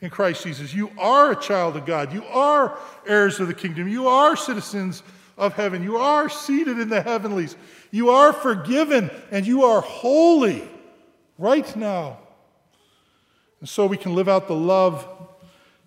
in 0.00 0.10
Christ 0.10 0.44
Jesus. 0.44 0.74
You 0.74 0.90
are 0.98 1.32
a 1.32 1.36
child 1.36 1.76
of 1.76 1.86
God. 1.86 2.12
You 2.12 2.24
are 2.24 2.78
heirs 3.06 3.40
of 3.40 3.48
the 3.48 3.54
kingdom. 3.54 3.88
You 3.88 4.08
are 4.08 4.36
citizens 4.36 5.02
of 5.36 5.54
heaven. 5.54 5.82
You 5.82 5.96
are 5.96 6.28
seated 6.28 6.78
in 6.78 6.88
the 6.88 7.00
heavenlies. 7.00 7.56
You 7.90 8.10
are 8.10 8.32
forgiven 8.32 9.10
and 9.30 9.46
you 9.46 9.64
are 9.64 9.80
holy 9.80 10.68
right 11.38 11.74
now. 11.74 12.18
And 13.60 13.68
so 13.68 13.86
we 13.86 13.96
can 13.96 14.14
live 14.14 14.28
out 14.28 14.46
the 14.46 14.54
love 14.54 15.08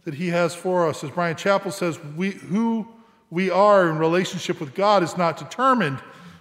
that 0.08 0.14
He 0.14 0.30
has 0.30 0.56
for 0.56 0.88
us. 0.88 1.04
As 1.04 1.12
Bryan 1.12 1.36
Chapell 1.36 1.74
says, 1.74 2.00
we, 2.16 2.32
who 2.32 2.88
we 3.30 3.50
are 3.50 3.90
in 3.90 3.98
relationship 3.98 4.62
with 4.62 4.74
God 4.74 5.04
is 5.04 5.18
not 5.18 5.36
determined 5.36 6.00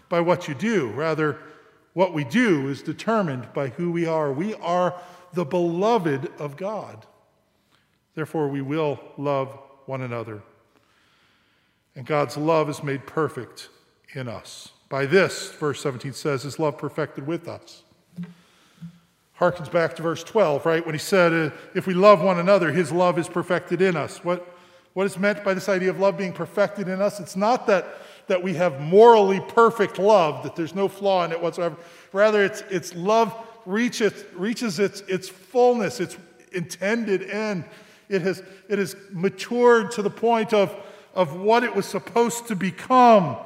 by 0.09 0.21
what 0.21 0.47
you 0.47 0.55
do. 0.55 0.93
Rather, 0.93 1.41
what 1.93 2.15
we 2.15 2.23
do 2.23 2.69
is 2.69 2.81
determined 2.81 3.53
by 3.53 3.71
who 3.71 3.91
we 3.91 4.07
are. 4.07 4.33
We 4.33 4.55
are 4.55 4.95
the 5.33 5.45
beloved 5.45 6.31
of 6.39 6.57
God. 6.57 7.07
Therefore, 8.15 8.47
we 8.47 8.61
will 8.61 9.01
love 9.19 9.59
one 9.87 10.03
another. 10.03 10.45
And 11.97 12.07
God's 12.07 12.37
love 12.37 12.71
is 12.71 12.85
made 12.85 13.05
perfect 13.05 13.69
in 14.15 14.29
us. 14.29 14.71
By 14.89 15.07
this, 15.07 15.51
verse 15.51 15.81
17 15.81 16.13
says, 16.13 16.45
is 16.45 16.61
love 16.61 16.79
perfected 16.79 17.27
with 17.27 17.49
us. 17.49 17.83
Harkens 19.39 19.71
back 19.71 19.95
to 19.97 20.03
verse 20.03 20.25
12, 20.25 20.65
right? 20.65 20.85
When 20.85 20.95
he 20.95 20.99
said, 20.99 21.33
uh, 21.33 21.55
if 21.75 21.87
we 21.87 21.95
love 21.95 22.23
one 22.23 22.39
another, 22.39 22.73
his 22.73 22.91
love 22.91 23.19
is 23.19 23.29
perfected 23.29 23.83
in 23.83 23.95
us. 23.95 24.25
What, 24.25 24.57
what 24.95 25.05
is 25.05 25.19
meant 25.19 25.45
by 25.45 25.53
this 25.53 25.69
idea 25.69 25.91
of 25.91 26.01
love 26.01 26.17
being 26.17 26.33
perfected 26.33 26.89
in 26.89 27.03
us? 27.03 27.21
It's 27.21 27.37
not 27.37 27.67
that, 27.67 27.87
that 28.29 28.43
we 28.43 28.55
have 28.55 28.81
morally 28.81 29.41
perfect 29.41 29.99
love, 29.99 30.43
that 30.43 30.57
there's 30.57 30.75
no 30.75 30.89
flaw 30.89 31.25
in 31.25 31.33
it 31.33 31.41
whatsoever. 31.41 31.77
Rather, 32.13 32.43
it's, 32.43 32.63
it's 32.71 32.95
love 32.95 33.35
reaches, 33.67 34.25
reaches 34.35 34.79
its, 34.79 35.03
its 35.03 35.29
fullness, 35.29 36.01
its 36.01 36.17
intended 36.53 37.29
end. 37.29 37.65
It 38.09 38.23
has, 38.23 38.43
it 38.69 38.79
has 38.79 38.97
matured 39.11 39.91
to 39.93 40.03
the 40.03 40.11
point 40.11 40.55
of, 40.55 40.75
of 41.15 41.39
what 41.39 41.63
it 41.63 41.75
was 41.75 41.85
supposed 41.85 42.49
to 42.49 42.57
become. 42.57 43.37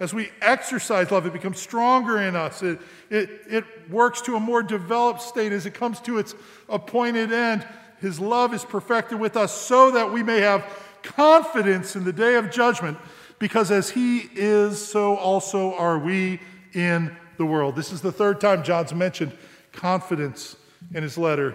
As 0.00 0.14
we 0.14 0.30
exercise 0.40 1.10
love, 1.10 1.26
it 1.26 1.32
becomes 1.34 1.60
stronger 1.60 2.20
in 2.20 2.34
us. 2.34 2.62
It, 2.62 2.80
it, 3.10 3.42
it 3.48 3.90
works 3.90 4.22
to 4.22 4.34
a 4.34 4.40
more 4.40 4.62
developed 4.62 5.20
state 5.20 5.52
as 5.52 5.66
it 5.66 5.74
comes 5.74 6.00
to 6.00 6.18
its 6.18 6.34
appointed 6.70 7.32
end. 7.32 7.66
His 8.00 8.18
love 8.18 8.54
is 8.54 8.64
perfected 8.64 9.20
with 9.20 9.36
us 9.36 9.52
so 9.52 9.90
that 9.90 10.10
we 10.10 10.22
may 10.22 10.40
have 10.40 10.64
confidence 11.02 11.96
in 11.96 12.04
the 12.04 12.14
day 12.14 12.36
of 12.36 12.50
judgment, 12.50 12.96
because 13.38 13.70
as 13.70 13.90
He 13.90 14.20
is, 14.34 14.84
so 14.84 15.16
also 15.16 15.74
are 15.74 15.98
we 15.98 16.40
in 16.72 17.14
the 17.36 17.44
world. 17.44 17.76
This 17.76 17.92
is 17.92 18.00
the 18.00 18.12
third 18.12 18.40
time 18.40 18.62
John's 18.62 18.94
mentioned 18.94 19.32
confidence 19.72 20.56
in 20.94 21.02
his 21.02 21.18
letter. 21.18 21.54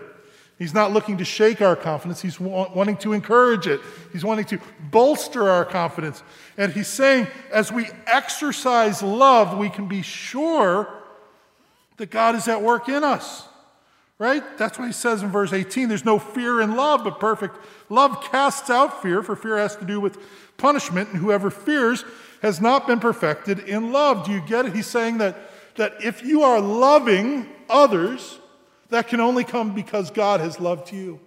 He's 0.58 0.74
not 0.74 0.94
looking 0.94 1.18
to 1.18 1.26
shake 1.26 1.62
our 1.62 1.76
confidence. 1.76 2.22
He's 2.22 2.40
wanting 2.40 2.98
to 2.98 3.12
encourage 3.12 3.68
it. 3.68 3.82
He's 4.14 4.24
wanting 4.24 4.46
to 4.46 4.60
bolster 4.90 5.50
our 5.50 5.66
confidence. 5.66 6.24
And 6.58 6.72
he's 6.72 6.88
saying, 6.88 7.28
as 7.52 7.72
we 7.74 7.88
exercise 8.08 9.04
love, 9.04 9.58
we 9.58 9.70
can 9.70 9.88
be 9.88 10.02
sure 10.02 10.88
that 11.98 12.10
God 12.10 12.36
is 12.36 12.48
at 12.48 12.62
work 12.62 12.88
in 12.88 13.04
us. 13.04 13.48
Right? 14.18 14.58
That's 14.58 14.80
what 14.80 14.86
he 14.86 14.94
says 14.94 15.24
in 15.24 15.30
verse 15.30 15.52
18. 15.52 15.90
There's 15.90 16.06
no 16.06 16.20
fear 16.20 16.62
in 16.62 16.78
love, 16.78 17.04
but 17.04 17.20
perfect 17.20 17.58
love 17.90 18.24
casts 18.32 18.70
out 18.70 19.02
fear, 19.02 19.22
for 19.22 19.36
fear 19.36 19.58
has 19.58 19.76
to 19.76 19.84
do 19.84 20.00
with 20.00 20.18
punishment, 20.56 21.10
and 21.10 21.18
whoever 21.18 21.52
fears 21.52 22.06
has 22.42 22.62
not 22.62 22.88
been 22.88 23.02
perfected 23.02 23.60
in 23.60 23.92
love. 23.92 24.26
Do 24.26 24.32
you 24.32 24.40
get 24.40 24.68
it? 24.68 24.74
He's 24.74 24.88
saying 24.88 25.18
that, 25.18 25.36
that 25.76 26.02
if 26.02 26.24
you 26.24 26.44
are 26.44 26.62
loving 26.62 27.50
others, 27.70 28.40
that 28.90 29.08
can 29.08 29.20
only 29.20 29.44
come 29.44 29.74
because 29.74 30.12
God 30.12 30.40
has 30.40 30.60
loved 30.60 30.92
you. 30.92 31.20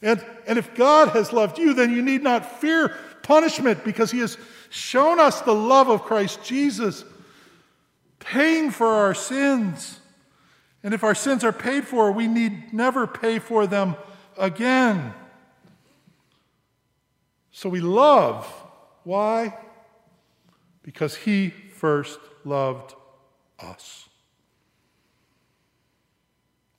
And, 0.00 0.24
and 0.46 0.58
if 0.58 0.74
God 0.74 1.08
has 1.10 1.32
loved 1.32 1.58
you, 1.58 1.74
then 1.74 1.92
you 1.92 2.02
need 2.02 2.22
not 2.22 2.60
fear 2.60 2.94
punishment 3.22 3.84
because 3.84 4.10
He 4.10 4.20
has 4.20 4.38
shown 4.70 5.18
us 5.18 5.40
the 5.40 5.54
love 5.54 5.88
of 5.88 6.02
Christ 6.02 6.44
Jesus, 6.44 7.04
paying 8.18 8.70
for 8.70 8.86
our 8.86 9.14
sins. 9.14 10.00
And 10.82 10.94
if 10.94 11.02
our 11.02 11.14
sins 11.14 11.42
are 11.42 11.52
paid 11.52 11.86
for, 11.86 12.12
we 12.12 12.28
need 12.28 12.72
never 12.72 13.06
pay 13.06 13.40
for 13.40 13.66
them 13.66 13.96
again. 14.36 15.12
So 17.50 17.68
we 17.68 17.80
love. 17.80 18.46
Why? 19.02 19.54
because 20.88 21.14
he 21.14 21.50
first 21.50 22.18
loved 22.46 22.94
us. 23.58 24.07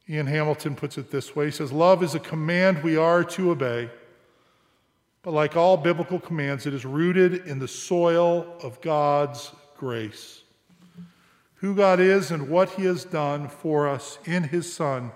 Ian 0.10 0.26
Hamilton 0.26 0.76
puts 0.76 0.98
it 0.98 1.12
this 1.12 1.36
way 1.36 1.46
He 1.46 1.52
says, 1.52 1.72
Love 1.72 2.04
is 2.04 2.16
a 2.16 2.20
command 2.20 2.84
we 2.84 2.98
are 2.98 3.24
to 3.24 3.52
obey, 3.52 3.90
but 5.22 5.32
like 5.32 5.56
all 5.56 5.78
biblical 5.78 6.20
commands, 6.20 6.66
it 6.66 6.74
is 6.74 6.86
rooted 6.86 7.46
in 7.46 7.60
the 7.60 7.68
soil 7.68 8.56
of 8.64 8.82
God's 8.82 9.52
grace. 9.78 10.42
Who 11.56 11.76
God 11.76 12.00
is 12.00 12.32
and 12.32 12.50
what 12.50 12.70
he 12.72 12.86
has 12.86 13.04
done 13.04 13.50
for 13.50 13.88
us 13.88 14.18
in 14.26 14.44
his 14.44 14.72
Son 14.72 15.12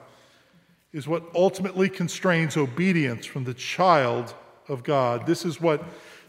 is 0.91 1.08
what 1.08 1.23
ultimately 1.34 1.89
constrains 1.89 2.58
obedience 2.58 3.25
from 3.25 3.45
the 3.45 3.53
child 3.53 4.34
of 4.67 4.84
God. 4.84 5.25
This 5.25 5.45
is 5.45 5.60
what 5.60 5.84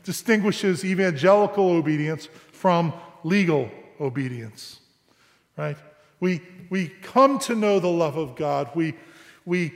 distinguishes 0.05 0.85
evangelical 0.85 1.71
obedience 1.71 2.29
from 2.53 2.93
legal 3.25 3.71
obedience, 4.01 4.81
right? 5.57 5.77
We, 6.25 6.41
we 6.71 6.89
come 6.89 7.39
to 7.41 7.55
know 7.55 7.79
the 7.81 7.89
love 7.89 8.17
of 8.17 8.35
God. 8.35 8.71
We, 8.75 8.95
we 9.45 9.75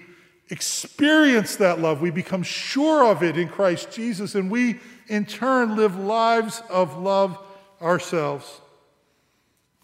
experience 0.48 1.56
that 1.56 1.78
love. 1.78 2.00
We 2.00 2.10
become 2.10 2.42
sure 2.42 3.04
of 3.04 3.22
it 3.22 3.36
in 3.36 3.50
Christ 3.50 3.92
Jesus, 3.92 4.34
and 4.34 4.50
we 4.50 4.80
in 5.08 5.26
turn 5.26 5.76
live 5.76 5.98
lives 5.98 6.62
of 6.70 6.96
love 6.96 7.38
ourselves. 7.82 8.62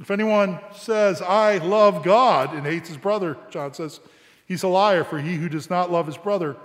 If 0.01 0.11
anyone 0.11 0.59
says, 0.75 1.21
I 1.21 1.59
love 1.59 2.03
God 2.03 2.55
and 2.55 2.65
hates 2.65 2.89
his 2.89 2.97
brother, 2.97 3.37
John 3.51 3.75
says, 3.75 4.01
he's 4.47 4.63
a 4.63 4.69
liar, 4.69 5.05
for 5.05 5.19
he 5.19 5.35
who 5.35 5.51
does 5.51 5.69
not 5.69 5.93
love 5.93 6.07
his 6.07 6.17
brother, 6.17 6.57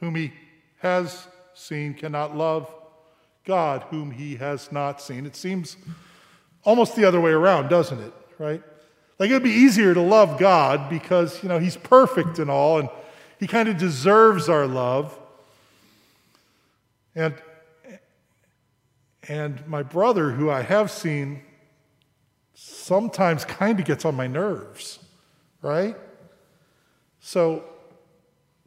whom 0.00 0.14
he 0.14 0.32
has 0.78 1.28
seen, 1.52 1.92
cannot 1.92 2.34
love 2.34 2.74
God, 3.44 3.82
whom 3.90 4.12
he 4.12 4.36
has 4.36 4.72
not 4.72 5.02
seen. 5.02 5.26
It 5.26 5.36
seems 5.36 5.76
almost 6.64 6.96
the 6.96 7.04
other 7.04 7.20
way 7.20 7.32
around, 7.32 7.68
doesn't 7.68 8.00
it? 8.00 8.14
Right? 8.38 8.62
Like 9.22 9.30
it 9.30 9.34
would 9.34 9.44
be 9.44 9.50
easier 9.50 9.94
to 9.94 10.00
love 10.00 10.36
God 10.36 10.90
because, 10.90 11.40
you 11.44 11.48
know, 11.48 11.60
he's 11.60 11.76
perfect 11.76 12.40
and 12.40 12.50
all, 12.50 12.80
and 12.80 12.88
he 13.38 13.46
kind 13.46 13.68
of 13.68 13.76
deserves 13.78 14.48
our 14.48 14.66
love. 14.66 15.16
And 17.14 17.32
and 19.28 19.64
my 19.68 19.84
brother, 19.84 20.32
who 20.32 20.50
I 20.50 20.62
have 20.62 20.90
seen, 20.90 21.42
sometimes 22.54 23.44
kind 23.44 23.78
of 23.78 23.86
gets 23.86 24.04
on 24.04 24.16
my 24.16 24.26
nerves, 24.26 24.98
right? 25.62 25.94
So, 27.20 27.62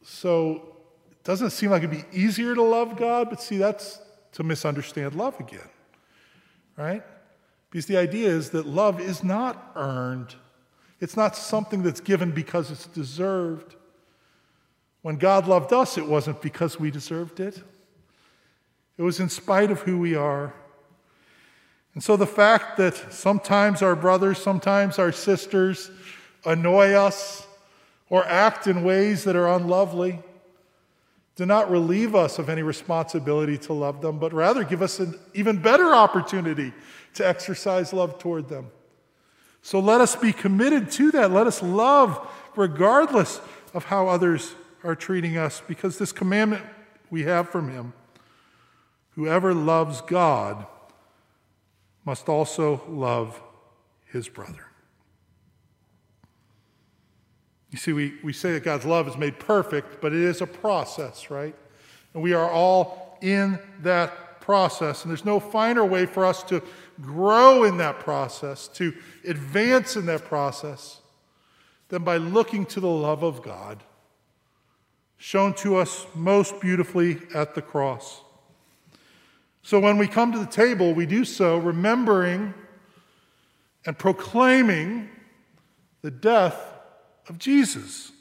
so 0.04 0.78
it 1.12 1.22
doesn't 1.26 1.50
seem 1.50 1.72
like 1.72 1.84
it'd 1.84 1.92
be 1.92 2.06
easier 2.18 2.56
to 2.56 2.64
love 2.64 2.96
God, 2.96 3.30
but 3.30 3.42
see, 3.42 3.58
that's 3.58 4.00
to 4.32 4.44
misunderstand 4.44 5.16
love 5.16 5.38
again, 5.38 5.68
right? 6.78 7.04
Because 7.70 7.88
the 7.88 7.98
idea 7.98 8.30
is 8.30 8.52
that 8.52 8.66
love 8.66 9.02
is 9.02 9.22
not 9.22 9.74
earned, 9.76 10.34
it's 11.06 11.16
not 11.16 11.36
something 11.36 11.84
that's 11.84 12.02
given 12.02 12.32
because 12.32 12.72
it's 12.72 12.88
deserved. 12.88 13.76
When 15.04 15.18
God 15.18 15.48
loved 15.48 15.72
us, 15.72 16.00
it 16.00 16.08
wasn't 16.08 16.42
because 16.42 16.80
we 16.80 16.90
deserved 16.90 17.40
it, 17.40 17.62
it 18.98 19.04
was 19.04 19.20
in 19.20 19.30
spite 19.30 19.70
of 19.70 19.82
who 19.82 20.00
we 20.00 20.16
are. 20.16 20.52
And 21.94 22.04
so 22.04 22.18
the 22.18 22.26
fact 22.26 22.78
that 22.78 22.96
sometimes 23.14 23.84
our 23.84 23.96
brothers, 23.96 24.42
sometimes 24.42 24.98
our 24.98 25.12
sisters 25.12 25.92
annoy 26.44 26.94
us 26.94 27.46
or 28.10 28.26
act 28.26 28.66
in 28.66 28.84
ways 28.84 29.26
that 29.26 29.36
are 29.36 29.54
unlovely, 29.54 30.24
do 31.36 31.46
not 31.46 31.70
relieve 31.70 32.16
us 32.16 32.40
of 32.40 32.50
any 32.50 32.64
responsibility 32.64 33.60
to 33.60 33.74
love 33.74 34.02
them, 34.02 34.18
but 34.18 34.34
rather 34.34 34.64
give 34.64 34.82
us 34.82 35.00
an 35.00 35.20
even 35.36 35.62
better 35.62 35.94
opportunity 35.94 36.74
to 37.14 37.28
exercise 37.28 37.94
love 37.94 38.18
toward 38.18 38.50
them. 38.50 38.72
So 39.66 39.80
let 39.80 40.00
us 40.00 40.16
be 40.16 40.32
committed 40.32 40.92
to 40.92 41.10
that. 41.14 41.32
Let 41.32 41.48
us 41.48 41.64
love 41.64 42.32
regardless 42.56 43.42
of 43.74 43.86
how 43.86 44.08
others 44.08 44.54
are 44.84 44.94
treating 44.94 45.38
us, 45.38 45.60
because 45.68 45.98
this 45.98 46.12
commandment 46.12 46.64
we 47.10 47.24
have 47.24 47.50
from 47.50 47.72
Him 47.72 47.94
whoever 49.16 49.56
loves 49.56 50.02
God 50.02 50.68
must 52.06 52.30
also 52.30 52.84
love 52.88 53.42
his 54.06 54.30
brother. 54.30 54.68
You 57.72 57.80
see, 57.80 57.92
we, 57.92 58.14
we 58.24 58.34
say 58.34 58.52
that 58.54 58.64
God's 58.64 58.86
love 58.86 59.08
is 59.08 59.18
made 59.18 59.40
perfect, 59.40 60.00
but 60.00 60.14
it 60.14 60.22
is 60.22 60.42
a 60.42 60.48
process, 60.48 61.32
right? 61.32 61.56
And 62.14 62.22
we 62.22 62.34
are 62.34 62.52
all 62.52 63.18
in 63.24 63.58
that 63.82 64.42
process. 64.42 65.04
And 65.04 65.10
there's 65.10 65.26
no 65.26 65.40
finer 65.40 65.84
way 65.84 66.06
for 66.06 66.24
us 66.24 66.44
to 66.44 66.62
grow 67.02 67.64
in 67.64 67.78
that 67.78 68.00
process, 68.00 68.68
to 68.70 68.94
advance 69.28 69.96
in 69.96 70.06
that 70.06 70.26
process, 70.26 71.02
than 71.90 72.04
by 72.04 72.18
looking 72.18 72.66
to 72.66 72.80
the 72.80 72.90
love 72.90 73.24
of 73.24 73.44
God, 73.44 73.84
shown 75.18 75.54
to 75.56 75.78
us 75.78 76.06
most 76.16 76.60
beautifully 76.60 77.20
at 77.34 77.56
the 77.56 77.62
cross. 77.62 78.22
So 79.62 79.80
when 79.80 79.98
we 79.98 80.08
come 80.08 80.32
to 80.32 80.40
the 80.40 80.46
table, 80.46 80.94
we 80.94 81.06
do 81.06 81.26
so 81.26 81.58
remembering 81.58 82.54
and 83.86 83.98
proclaiming 83.98 85.10
the 86.02 86.12
death 86.12 86.56
of 87.28 87.40
Jesus 87.40 88.12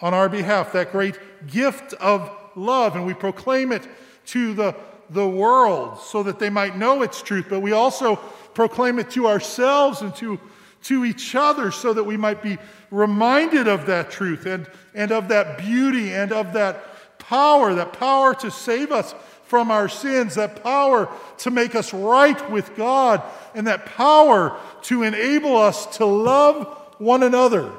on 0.00 0.14
our 0.14 0.28
behalf, 0.28 0.72
that 0.72 0.92
great 0.92 1.18
gift 1.46 1.92
of 1.94 2.30
love. 2.54 2.94
And 2.94 3.06
we 3.06 3.14
proclaim 3.14 3.72
it 3.72 3.86
to 4.26 4.54
the, 4.54 4.76
the 5.10 5.28
world 5.28 5.98
so 6.00 6.22
that 6.22 6.38
they 6.38 6.50
might 6.50 6.76
know 6.76 7.02
its 7.02 7.22
truth, 7.22 7.46
but 7.48 7.60
we 7.60 7.72
also 7.72 8.16
proclaim 8.54 8.98
it 8.98 9.10
to 9.10 9.26
ourselves 9.26 10.02
and 10.02 10.14
to, 10.16 10.40
to 10.82 11.04
each 11.04 11.34
other 11.34 11.70
so 11.70 11.92
that 11.92 12.04
we 12.04 12.16
might 12.16 12.42
be 12.42 12.58
reminded 12.90 13.68
of 13.68 13.86
that 13.86 14.10
truth 14.10 14.46
and, 14.46 14.66
and 14.94 15.12
of 15.12 15.28
that 15.28 15.58
beauty 15.58 16.12
and 16.12 16.32
of 16.32 16.52
that 16.54 17.18
power, 17.18 17.74
that 17.74 17.92
power 17.92 18.34
to 18.34 18.50
save 18.50 18.92
us 18.92 19.14
from 19.44 19.70
our 19.70 19.88
sins, 19.88 20.34
that 20.34 20.62
power 20.62 21.08
to 21.38 21.50
make 21.50 21.74
us 21.74 21.94
right 21.94 22.50
with 22.50 22.74
God, 22.76 23.22
and 23.54 23.66
that 23.66 23.86
power 23.86 24.58
to 24.82 25.04
enable 25.04 25.56
us 25.56 25.86
to 25.98 26.04
love 26.04 26.66
one 26.98 27.22
another 27.22 27.70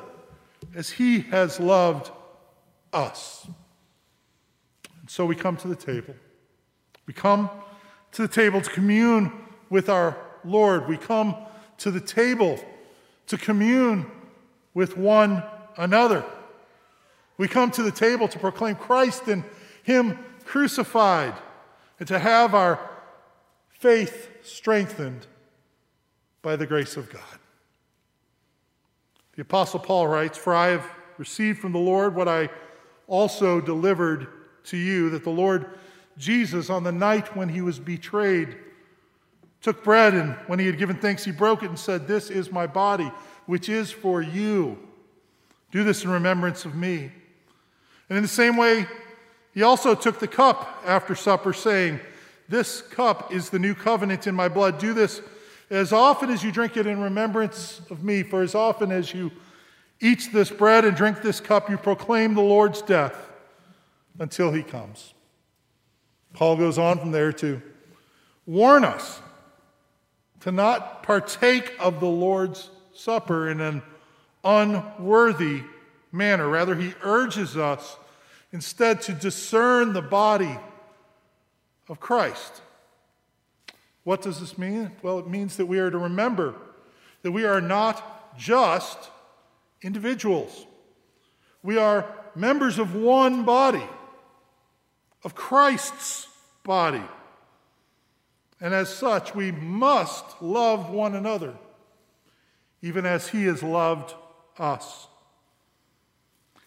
as 0.74 0.90
He 0.90 1.22
has 1.22 1.60
loved 1.60 2.10
us. 2.94 3.48
And 5.02 5.10
so 5.10 5.26
we 5.26 5.36
come 5.36 5.58
to 5.58 5.68
the 5.68 5.76
table. 5.76 6.16
We 7.08 7.14
come 7.14 7.50
to 8.12 8.22
the 8.22 8.28
table 8.28 8.62
to 8.62 8.70
commune 8.70 9.32
with 9.70 9.90
our 9.90 10.18
Lord. 10.44 10.88
We 10.88 10.98
come 10.98 11.36
to 11.80 11.90
the 11.90 12.02
table 12.02 12.60
to 13.28 13.38
commune 13.38 14.06
with 14.74 14.98
one 14.98 15.44
another. 15.78 16.24
We 17.38 17.48
come 17.48 17.72
to 17.72 17.84
the 17.84 17.92
table 17.92 18.28
to 18.28 18.40
proclaim 18.40 18.76
Christ 18.76 19.28
and 19.28 19.44
Him 19.84 20.20
crucified 20.46 21.34
and 22.00 22.08
to 22.08 22.20
have 22.20 22.54
our 22.54 22.80
faith 23.70 24.30
strengthened 24.44 25.28
by 26.42 26.56
the 26.56 26.66
grace 26.66 26.98
of 26.98 27.12
God. 27.12 27.22
The 29.36 29.44
Apostle 29.44 29.80
Paul 29.80 30.08
writes, 30.08 30.38
For 30.38 30.54
I 30.54 30.68
have 30.70 30.90
received 31.18 31.60
from 31.60 31.72
the 31.72 31.80
Lord 31.80 32.16
what 32.16 32.28
I 32.28 32.50
also 33.08 33.62
delivered 33.62 34.28
to 34.66 34.78
you, 34.78 35.10
that 35.12 35.24
the 35.24 35.30
Lord 35.30 35.78
Jesus, 36.18 36.70
on 36.70 36.84
the 36.84 36.92
night 36.92 37.36
when 37.36 37.50
he 37.50 37.62
was 37.62 37.80
betrayed, 37.80 38.56
took 39.62 39.84
bread, 39.84 40.14
and 40.14 40.34
when 40.48 40.60
he 40.60 40.66
had 40.66 40.78
given 40.78 40.98
thanks, 40.98 41.24
he 41.24 41.32
broke 41.32 41.64
it 41.64 41.70
and 41.70 41.80
said, 41.80 42.08
This 42.08 42.30
is 42.30 42.52
my 42.52 42.68
body, 42.68 43.12
which 43.46 43.70
is 43.70 43.92
for 43.92 44.22
you. 44.22 44.78
Do 45.72 45.84
this 45.84 46.04
in 46.04 46.10
remembrance 46.10 46.66
of 46.66 46.76
me. 46.76 47.12
And 48.10 48.18
in 48.18 48.22
the 48.22 48.30
same 48.30 48.58
way, 48.58 48.88
he 49.54 49.64
also 49.64 49.96
took 49.96 50.20
the 50.20 50.28
cup 50.28 50.82
after 50.86 51.16
supper, 51.16 51.54
saying, 51.54 52.00
This 52.48 52.82
cup 52.82 53.34
is 53.34 53.50
the 53.50 53.60
new 53.60 53.76
covenant 53.76 54.28
in 54.28 54.36
my 54.36 54.48
blood. 54.48 54.80
Do 54.80 54.94
this 54.94 55.22
as 55.70 55.92
often 55.92 56.30
as 56.30 56.44
you 56.44 56.52
drink 56.52 56.78
it 56.78 56.88
in 56.88 57.02
remembrance 57.02 57.82
of 57.90 58.04
me, 58.04 58.24
for 58.24 58.42
as 58.42 58.56
often 58.56 58.92
as 58.92 59.14
you 59.14 59.32
eat 60.00 60.30
this 60.32 60.50
bread 60.50 60.86
and 60.86 60.96
drink 60.96 61.22
this 61.22 61.40
cup, 61.40 61.70
you 61.70 61.78
proclaim 61.78 62.34
the 62.36 62.42
Lord's 62.42 62.82
death 62.82 63.16
until 64.20 64.52
he 64.52 64.64
comes. 64.64 65.14
Paul 66.38 66.56
goes 66.56 66.78
on 66.78 67.00
from 67.00 67.10
there 67.10 67.34
to 67.34 67.60
warn 68.46 68.86
us 68.86 69.20
to 70.42 70.52
not 70.52 71.02
partake 71.02 71.74
of 71.80 72.00
the 72.00 72.06
Lord's 72.06 72.70
Supper 72.94 73.50
in 73.50 73.60
an 73.60 73.82
unworthy 74.44 75.64
manner. 76.12 76.48
Rather, 76.48 76.76
he 76.76 76.94
urges 77.02 77.58
us 77.58 77.98
instead 78.52 79.02
to 79.02 79.14
discern 79.14 79.94
the 79.94 80.02
body 80.04 80.60
of 81.90 82.00
Christ. 82.00 82.62
What 84.04 84.22
does 84.22 84.40
this 84.40 84.60
mean? 84.60 84.92
Well, 85.02 85.18
it 85.18 85.28
means 85.28 85.58
that 85.58 85.66
we 85.66 85.80
are 85.80 85.90
to 85.90 85.98
remember 85.98 86.54
that 87.24 87.32
we 87.32 87.46
are 87.46 87.62
not 87.62 88.38
just 88.38 89.10
individuals. 89.82 90.68
We 91.64 91.80
are 91.80 92.06
members 92.36 92.78
of 92.78 92.94
one 92.94 93.44
body, 93.44 93.90
of 95.24 95.34
Christ's 95.34 96.27
body. 96.68 97.04
And 98.62 98.76
as 98.76 98.94
such, 98.94 99.34
we 99.34 99.52
must 99.52 100.40
love 100.42 100.92
one 100.92 101.16
another, 101.16 101.56
even 102.84 103.08
as 103.08 103.28
He 103.28 103.46
has 103.46 103.64
loved 103.64 104.14
us. 104.60 105.08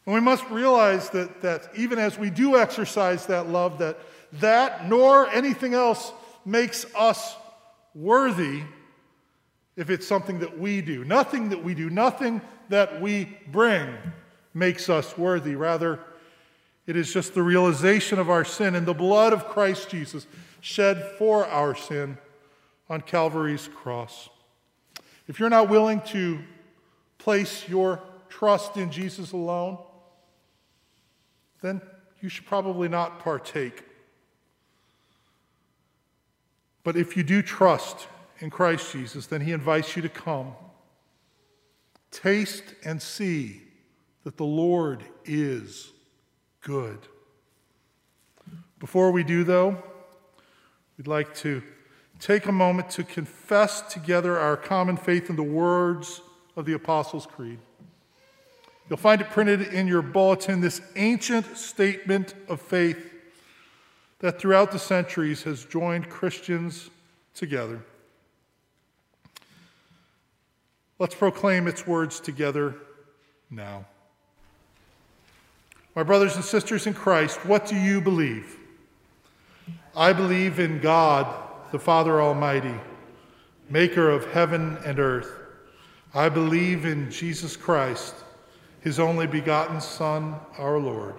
And 0.07 0.15
we 0.15 0.21
must 0.21 0.45
realize 0.51 1.11
that, 1.11 1.43
that 1.43 1.69
even 1.77 2.01
as 2.01 2.19
we 2.19 2.31
do 2.31 2.57
exercise 2.57 3.27
that 3.27 3.49
love, 3.49 3.79
that 3.79 3.99
that 4.35 4.89
nor 4.89 5.29
anything 5.29 5.75
else 5.75 6.13
makes 6.45 6.87
us 6.95 7.37
worthy 7.95 8.63
if 9.77 9.91
it's 9.91 10.07
something 10.07 10.39
that 10.41 10.59
we 10.59 10.81
do. 10.81 11.05
Nothing 11.05 11.49
that 11.51 11.63
we 11.63 11.75
do, 11.75 11.91
nothing 11.91 12.41
that 12.69 13.01
we 13.01 13.37
bring 13.51 13.89
makes 14.55 14.89
us 14.89 15.17
worthy. 15.19 15.55
Rather, 15.55 16.01
it 16.87 16.97
is 16.97 17.13
just 17.13 17.35
the 17.35 17.43
realization 17.43 18.19
of 18.19 18.31
our 18.31 18.45
sin 18.45 18.75
and 18.75 18.87
the 18.87 18.95
blood 18.95 19.33
of 19.33 19.49
Christ 19.49 19.91
Jesus 19.91 20.27
shed 20.61 21.13
for 21.19 21.47
our 21.47 21.75
sin 21.75 22.19
on 22.89 23.01
Calvary's 23.01 23.69
cross. 23.69 24.29
If 25.29 25.39
you're 25.39 25.51
not 25.51 25.69
willing 25.69 26.01
to 26.09 26.41
place 27.19 27.69
your 27.69 28.01
trust 28.29 28.77
in 28.77 28.91
Jesus 28.91 29.33
alone, 29.33 29.79
then 31.63 31.81
you 32.21 32.29
should 32.29 32.47
probably 32.47 32.89
not 32.89 33.21
partake. 33.21 33.85
But 36.83 36.97
if 36.97 37.17
you 37.17 37.23
do 37.23 37.43
trust 37.43 38.09
in 38.41 38.51
Christ 38.51 38.93
Jesus, 38.93 39.27
then 39.27 39.43
he 39.43 39.53
invites 39.53 39.95
you 39.97 40.03
to 40.03 40.09
come. 40.09 40.55
Taste 42.11 42.75
and 42.85 43.01
see 43.01 43.63
that 44.25 44.37
the 44.37 44.45
Lord 44.45 45.05
is 45.25 45.93
good. 46.61 46.99
Before 48.79 49.11
we 49.11 49.25
do, 49.25 49.45
though, 49.45 49.83
we'd 50.97 51.07
like 51.07 51.35
to 51.37 51.63
take 52.19 52.47
a 52.47 52.53
moment 52.53 52.91
to 52.91 53.05
confess 53.05 53.83
together 53.83 54.39
our 54.39 54.57
common 54.57 54.97
faith 54.97 55.31
in 55.31 55.37
the 55.37 55.43
words 55.43 56.21
of 56.57 56.67
the 56.67 56.73
Apostles' 56.75 57.27
Creed. 57.27 57.59
You'll 58.89 58.99
find 58.99 59.21
it 59.21 59.31
printed 59.31 59.63
in 59.63 59.87
your 59.87 60.03
bulletin 60.03 60.61
this 60.61 60.81
ancient 60.97 61.57
statement 61.57 62.35
of 62.49 62.61
faith 62.61 63.07
that 64.19 64.39
throughout 64.41 64.73
the 64.73 64.79
centuries 64.79 65.45
has 65.45 65.65
joined 65.65 66.09
Christians 66.11 66.91
together. 67.35 67.81
Let's 70.99 71.15
proclaim 71.15 71.67
its 71.67 71.87
words 71.87 72.21
together 72.21 72.75
now. 73.51 73.87
My 75.97 76.05
brothers 76.05 76.37
and 76.37 76.45
sisters 76.45 76.87
in 76.87 76.95
Christ, 76.95 77.45
what 77.45 77.67
do 77.67 77.75
you 77.75 78.01
believe? 78.01 78.57
I 79.97 80.13
believe 80.13 80.61
in 80.61 80.81
God, 80.81 81.27
the 81.73 81.81
Father 81.81 82.21
Almighty, 82.21 82.75
maker 83.69 84.09
of 84.09 84.31
heaven 84.31 84.79
and 84.85 85.01
earth. 85.01 85.33
I 86.15 86.29
believe 86.29 86.85
in 86.85 87.11
Jesus 87.11 87.57
Christ, 87.57 88.15
his 88.83 89.01
only 89.01 89.27
begotten 89.27 89.81
Son, 89.81 90.37
our 90.59 90.79
Lord, 90.79 91.17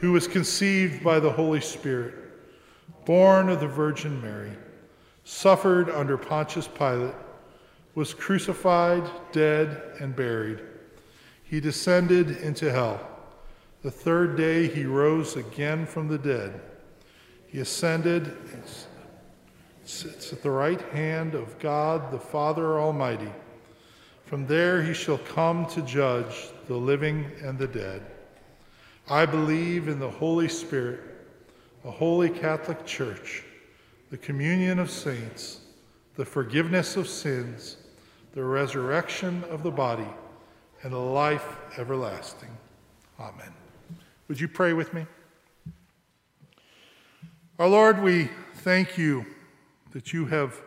who 0.00 0.10
was 0.10 0.26
conceived 0.26 1.04
by 1.04 1.20
the 1.20 1.30
Holy 1.30 1.60
Spirit, 1.60 2.14
born 3.04 3.48
of 3.48 3.60
the 3.60 3.68
Virgin 3.68 4.20
Mary, 4.20 4.52
suffered 5.22 5.88
under 5.88 6.18
Pontius 6.18 6.66
Pilate, 6.66 7.14
was 7.94 8.12
crucified, 8.12 9.08
dead, 9.30 9.82
and 10.00 10.16
buried. 10.16 10.60
He 11.44 11.60
descended 11.60 12.38
into 12.38 12.72
hell. 12.72 13.08
The 13.82 13.90
third 13.90 14.36
day 14.36 14.68
he 14.68 14.84
rose 14.84 15.36
again 15.36 15.86
from 15.86 16.06
the 16.06 16.18
dead. 16.18 16.60
He 17.48 17.58
ascended 17.58 18.26
and 18.52 18.62
sits 19.84 20.32
at 20.32 20.42
the 20.42 20.50
right 20.50 20.80
hand 20.80 21.34
of 21.34 21.58
God 21.58 22.12
the 22.12 22.18
Father 22.18 22.78
Almighty. 22.78 23.32
From 24.24 24.46
there 24.46 24.82
he 24.82 24.94
shall 24.94 25.18
come 25.18 25.66
to 25.66 25.82
judge 25.82 26.48
the 26.68 26.76
living 26.76 27.30
and 27.42 27.58
the 27.58 27.66
dead. 27.66 28.02
I 29.10 29.26
believe 29.26 29.88
in 29.88 29.98
the 29.98 30.10
Holy 30.10 30.48
Spirit, 30.48 31.00
a 31.84 31.90
holy 31.90 32.30
Catholic 32.30 32.86
Church, 32.86 33.42
the 34.10 34.16
communion 34.16 34.78
of 34.78 34.90
saints, 34.90 35.60
the 36.14 36.24
forgiveness 36.24 36.96
of 36.96 37.08
sins, 37.08 37.78
the 38.32 38.44
resurrection 38.44 39.42
of 39.50 39.64
the 39.64 39.72
body, 39.72 40.08
and 40.82 40.92
the 40.92 40.98
life 40.98 41.56
everlasting. 41.76 42.56
Amen. 43.18 43.52
Would 44.32 44.40
you 44.40 44.48
pray 44.48 44.72
with 44.72 44.94
me? 44.94 45.04
Our 47.58 47.68
Lord, 47.68 48.02
we 48.02 48.30
thank 48.54 48.96
you 48.96 49.26
that 49.90 50.14
you 50.14 50.24
have 50.24 50.58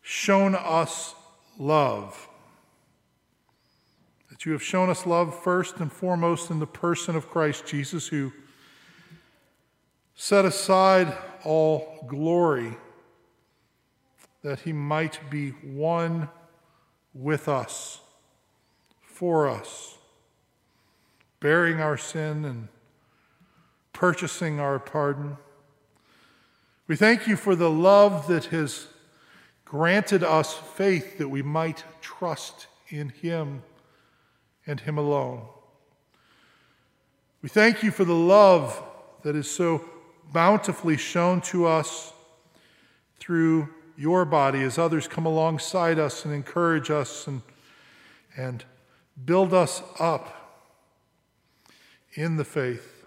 shown 0.00 0.54
us 0.54 1.14
love. 1.58 2.30
That 4.30 4.46
you 4.46 4.52
have 4.52 4.62
shown 4.62 4.88
us 4.88 5.04
love 5.04 5.38
first 5.42 5.76
and 5.76 5.92
foremost 5.92 6.50
in 6.50 6.58
the 6.58 6.66
person 6.66 7.16
of 7.16 7.28
Christ 7.28 7.66
Jesus, 7.66 8.08
who 8.08 8.32
set 10.14 10.46
aside 10.46 11.14
all 11.44 12.02
glory 12.08 12.78
that 14.42 14.60
he 14.60 14.72
might 14.72 15.20
be 15.28 15.50
one 15.50 16.30
with 17.12 17.46
us, 17.46 18.00
for 19.02 19.50
us 19.50 19.98
bearing 21.42 21.80
our 21.80 21.96
sin 21.96 22.44
and 22.44 22.68
purchasing 23.92 24.60
our 24.60 24.78
pardon. 24.78 25.36
We 26.86 26.94
thank 26.94 27.26
you 27.26 27.34
for 27.34 27.56
the 27.56 27.68
love 27.68 28.28
that 28.28 28.46
has 28.46 28.86
granted 29.64 30.22
us 30.22 30.54
faith 30.54 31.18
that 31.18 31.28
we 31.28 31.42
might 31.42 31.82
trust 32.00 32.68
in 32.88 33.08
Him 33.08 33.64
and 34.68 34.78
Him 34.78 34.96
alone. 34.96 35.42
We 37.42 37.48
thank 37.48 37.82
you 37.82 37.90
for 37.90 38.04
the 38.04 38.14
love 38.14 38.80
that 39.24 39.34
is 39.34 39.50
so 39.50 39.84
bountifully 40.32 40.96
shown 40.96 41.40
to 41.40 41.66
us 41.66 42.12
through 43.18 43.68
your 43.96 44.24
body 44.24 44.62
as 44.62 44.78
others 44.78 45.08
come 45.08 45.26
alongside 45.26 45.98
us 45.98 46.24
and 46.24 46.32
encourage 46.32 46.88
us 46.88 47.26
and, 47.26 47.42
and 48.36 48.64
build 49.24 49.52
us 49.52 49.82
up 49.98 50.41
in 52.14 52.36
the 52.36 52.44
faith. 52.44 53.06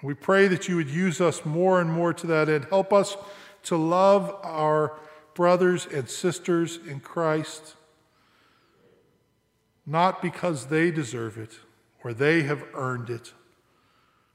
And 0.00 0.08
we 0.08 0.14
pray 0.14 0.48
that 0.48 0.68
you 0.68 0.76
would 0.76 0.90
use 0.90 1.20
us 1.20 1.44
more 1.44 1.80
and 1.80 1.90
more 1.90 2.12
to 2.14 2.26
that 2.28 2.48
end. 2.48 2.66
Help 2.66 2.92
us 2.92 3.16
to 3.64 3.76
love 3.76 4.34
our 4.42 4.98
brothers 5.34 5.86
and 5.86 6.08
sisters 6.08 6.78
in 6.88 7.00
Christ, 7.00 7.74
not 9.86 10.22
because 10.22 10.66
they 10.66 10.90
deserve 10.90 11.38
it 11.38 11.58
or 12.02 12.12
they 12.14 12.42
have 12.42 12.64
earned 12.74 13.10
it, 13.10 13.32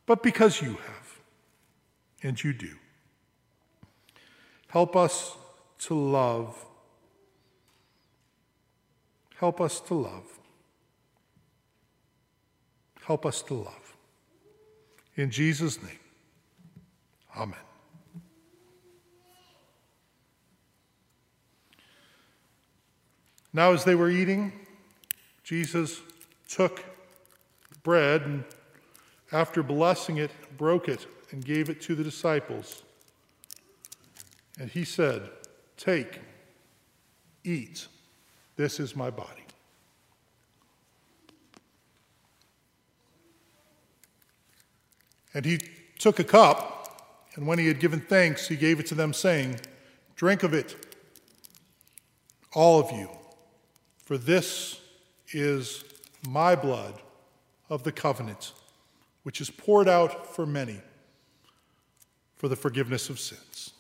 but 0.06 0.22
because 0.22 0.62
you 0.62 0.70
have, 0.70 1.20
and 2.22 2.44
you 2.44 2.54
do. 2.54 2.76
Help 4.68 4.96
us 4.96 5.36
to 5.80 5.94
love. 5.94 6.66
Help 9.38 9.62
us 9.62 9.80
to 9.80 9.94
love. 9.94 10.40
Help 13.06 13.26
us 13.26 13.44
to 13.44 13.54
love. 13.54 13.96
In 15.16 15.30
Jesus' 15.30 15.82
name, 15.82 16.00
amen. 17.38 17.60
Now, 23.54 23.72
as 23.74 23.84
they 23.84 23.94
were 23.94 24.10
eating, 24.10 24.52
Jesus 25.44 26.02
took 26.50 26.84
bread 27.84 28.24
and, 28.24 28.44
after 29.32 29.62
blessing 29.62 30.18
it, 30.18 30.32
broke 30.58 30.90
it 30.90 31.06
and 31.32 31.46
gave 31.46 31.70
it 31.70 31.82
to 31.82 31.94
the 31.94 32.04
disciples. 32.04 32.84
And 34.60 34.70
he 34.70 34.84
said, 34.84 35.30
Take, 35.78 36.20
eat, 37.44 37.88
this 38.56 38.80
is 38.80 38.96
my 38.96 39.12
body. 39.12 39.45
And 45.36 45.44
he 45.46 45.60
took 46.00 46.18
a 46.18 46.24
cup, 46.24 47.28
and 47.36 47.46
when 47.46 47.60
he 47.60 47.68
had 47.68 47.80
given 47.80 48.00
thanks, 48.00 48.48
he 48.48 48.56
gave 48.56 48.80
it 48.80 48.88
to 48.88 48.96
them, 48.96 49.14
saying, 49.14 49.60
Drink 50.16 50.44
of 50.44 50.54
it, 50.54 50.76
all 52.54 52.80
of 52.80 52.90
you, 52.92 53.10
for 54.06 54.18
this 54.18 54.80
is 55.34 55.84
my 56.26 56.56
blood 56.56 57.02
of 57.70 57.84
the 57.84 57.92
covenant, 57.92 58.54
which 59.24 59.42
is 59.42 59.50
poured 59.50 59.90
out 59.90 60.34
for 60.34 60.46
many 60.46 60.80
for 62.38 62.48
the 62.48 62.56
forgiveness 62.56 63.10
of 63.10 63.20
sins. 63.20 63.72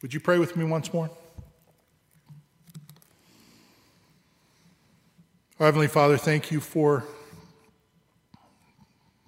Would 0.00 0.14
you 0.14 0.20
pray 0.20 0.38
with 0.38 0.56
me 0.56 0.64
once 0.64 0.92
more? 0.92 1.10
Our 5.60 5.66
Heavenly 5.66 5.86
Father, 5.86 6.16
thank 6.16 6.50
you 6.50 6.58
for 6.58 7.04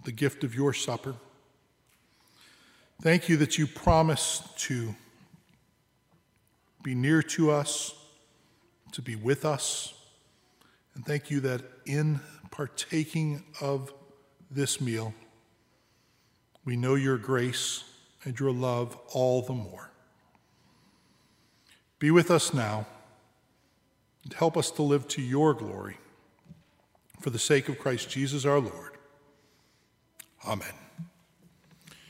the 0.03 0.11
gift 0.11 0.43
of 0.43 0.57
your 0.57 0.73
supper. 0.73 1.15
Thank 3.01 3.29
you 3.29 3.37
that 3.37 3.59
you 3.59 3.69
promise 3.69 4.43
to 4.57 4.97
be 6.83 6.97
near 6.97 7.23
to 7.23 7.53
us, 7.53 7.95
to 8.91 9.03
be 9.03 9.15
with 9.15 9.45
us. 9.45 9.95
And 10.97 11.07
thank 11.07 11.31
you 11.31 11.39
that 11.43 11.63
in 11.85 12.19
partaking 12.51 13.45
of 13.61 13.95
this 14.51 14.81
meal, 14.81 15.15
we 16.65 16.77
know 16.77 16.97
your 16.97 17.19
grace 17.19 17.85
and 18.25 18.37
your 18.37 18.51
love 18.51 18.99
all 19.13 19.43
the 19.43 19.55
more. 19.55 19.93
Be 22.01 22.11
with 22.11 22.33
us 22.33 22.53
now 22.53 22.85
and 24.25 24.33
help 24.33 24.57
us 24.57 24.73
to 24.73 24.83
live 24.83 25.07
to 25.07 25.23
your 25.23 25.55
glory. 25.55 25.99
For 27.27 27.31
the 27.31 27.41
sake 27.41 27.69
of 27.69 27.77
Christ 27.77 28.09
Jesus 28.09 28.45
our 28.45 28.61
Lord. 28.61 28.99
Amen. 30.47 30.86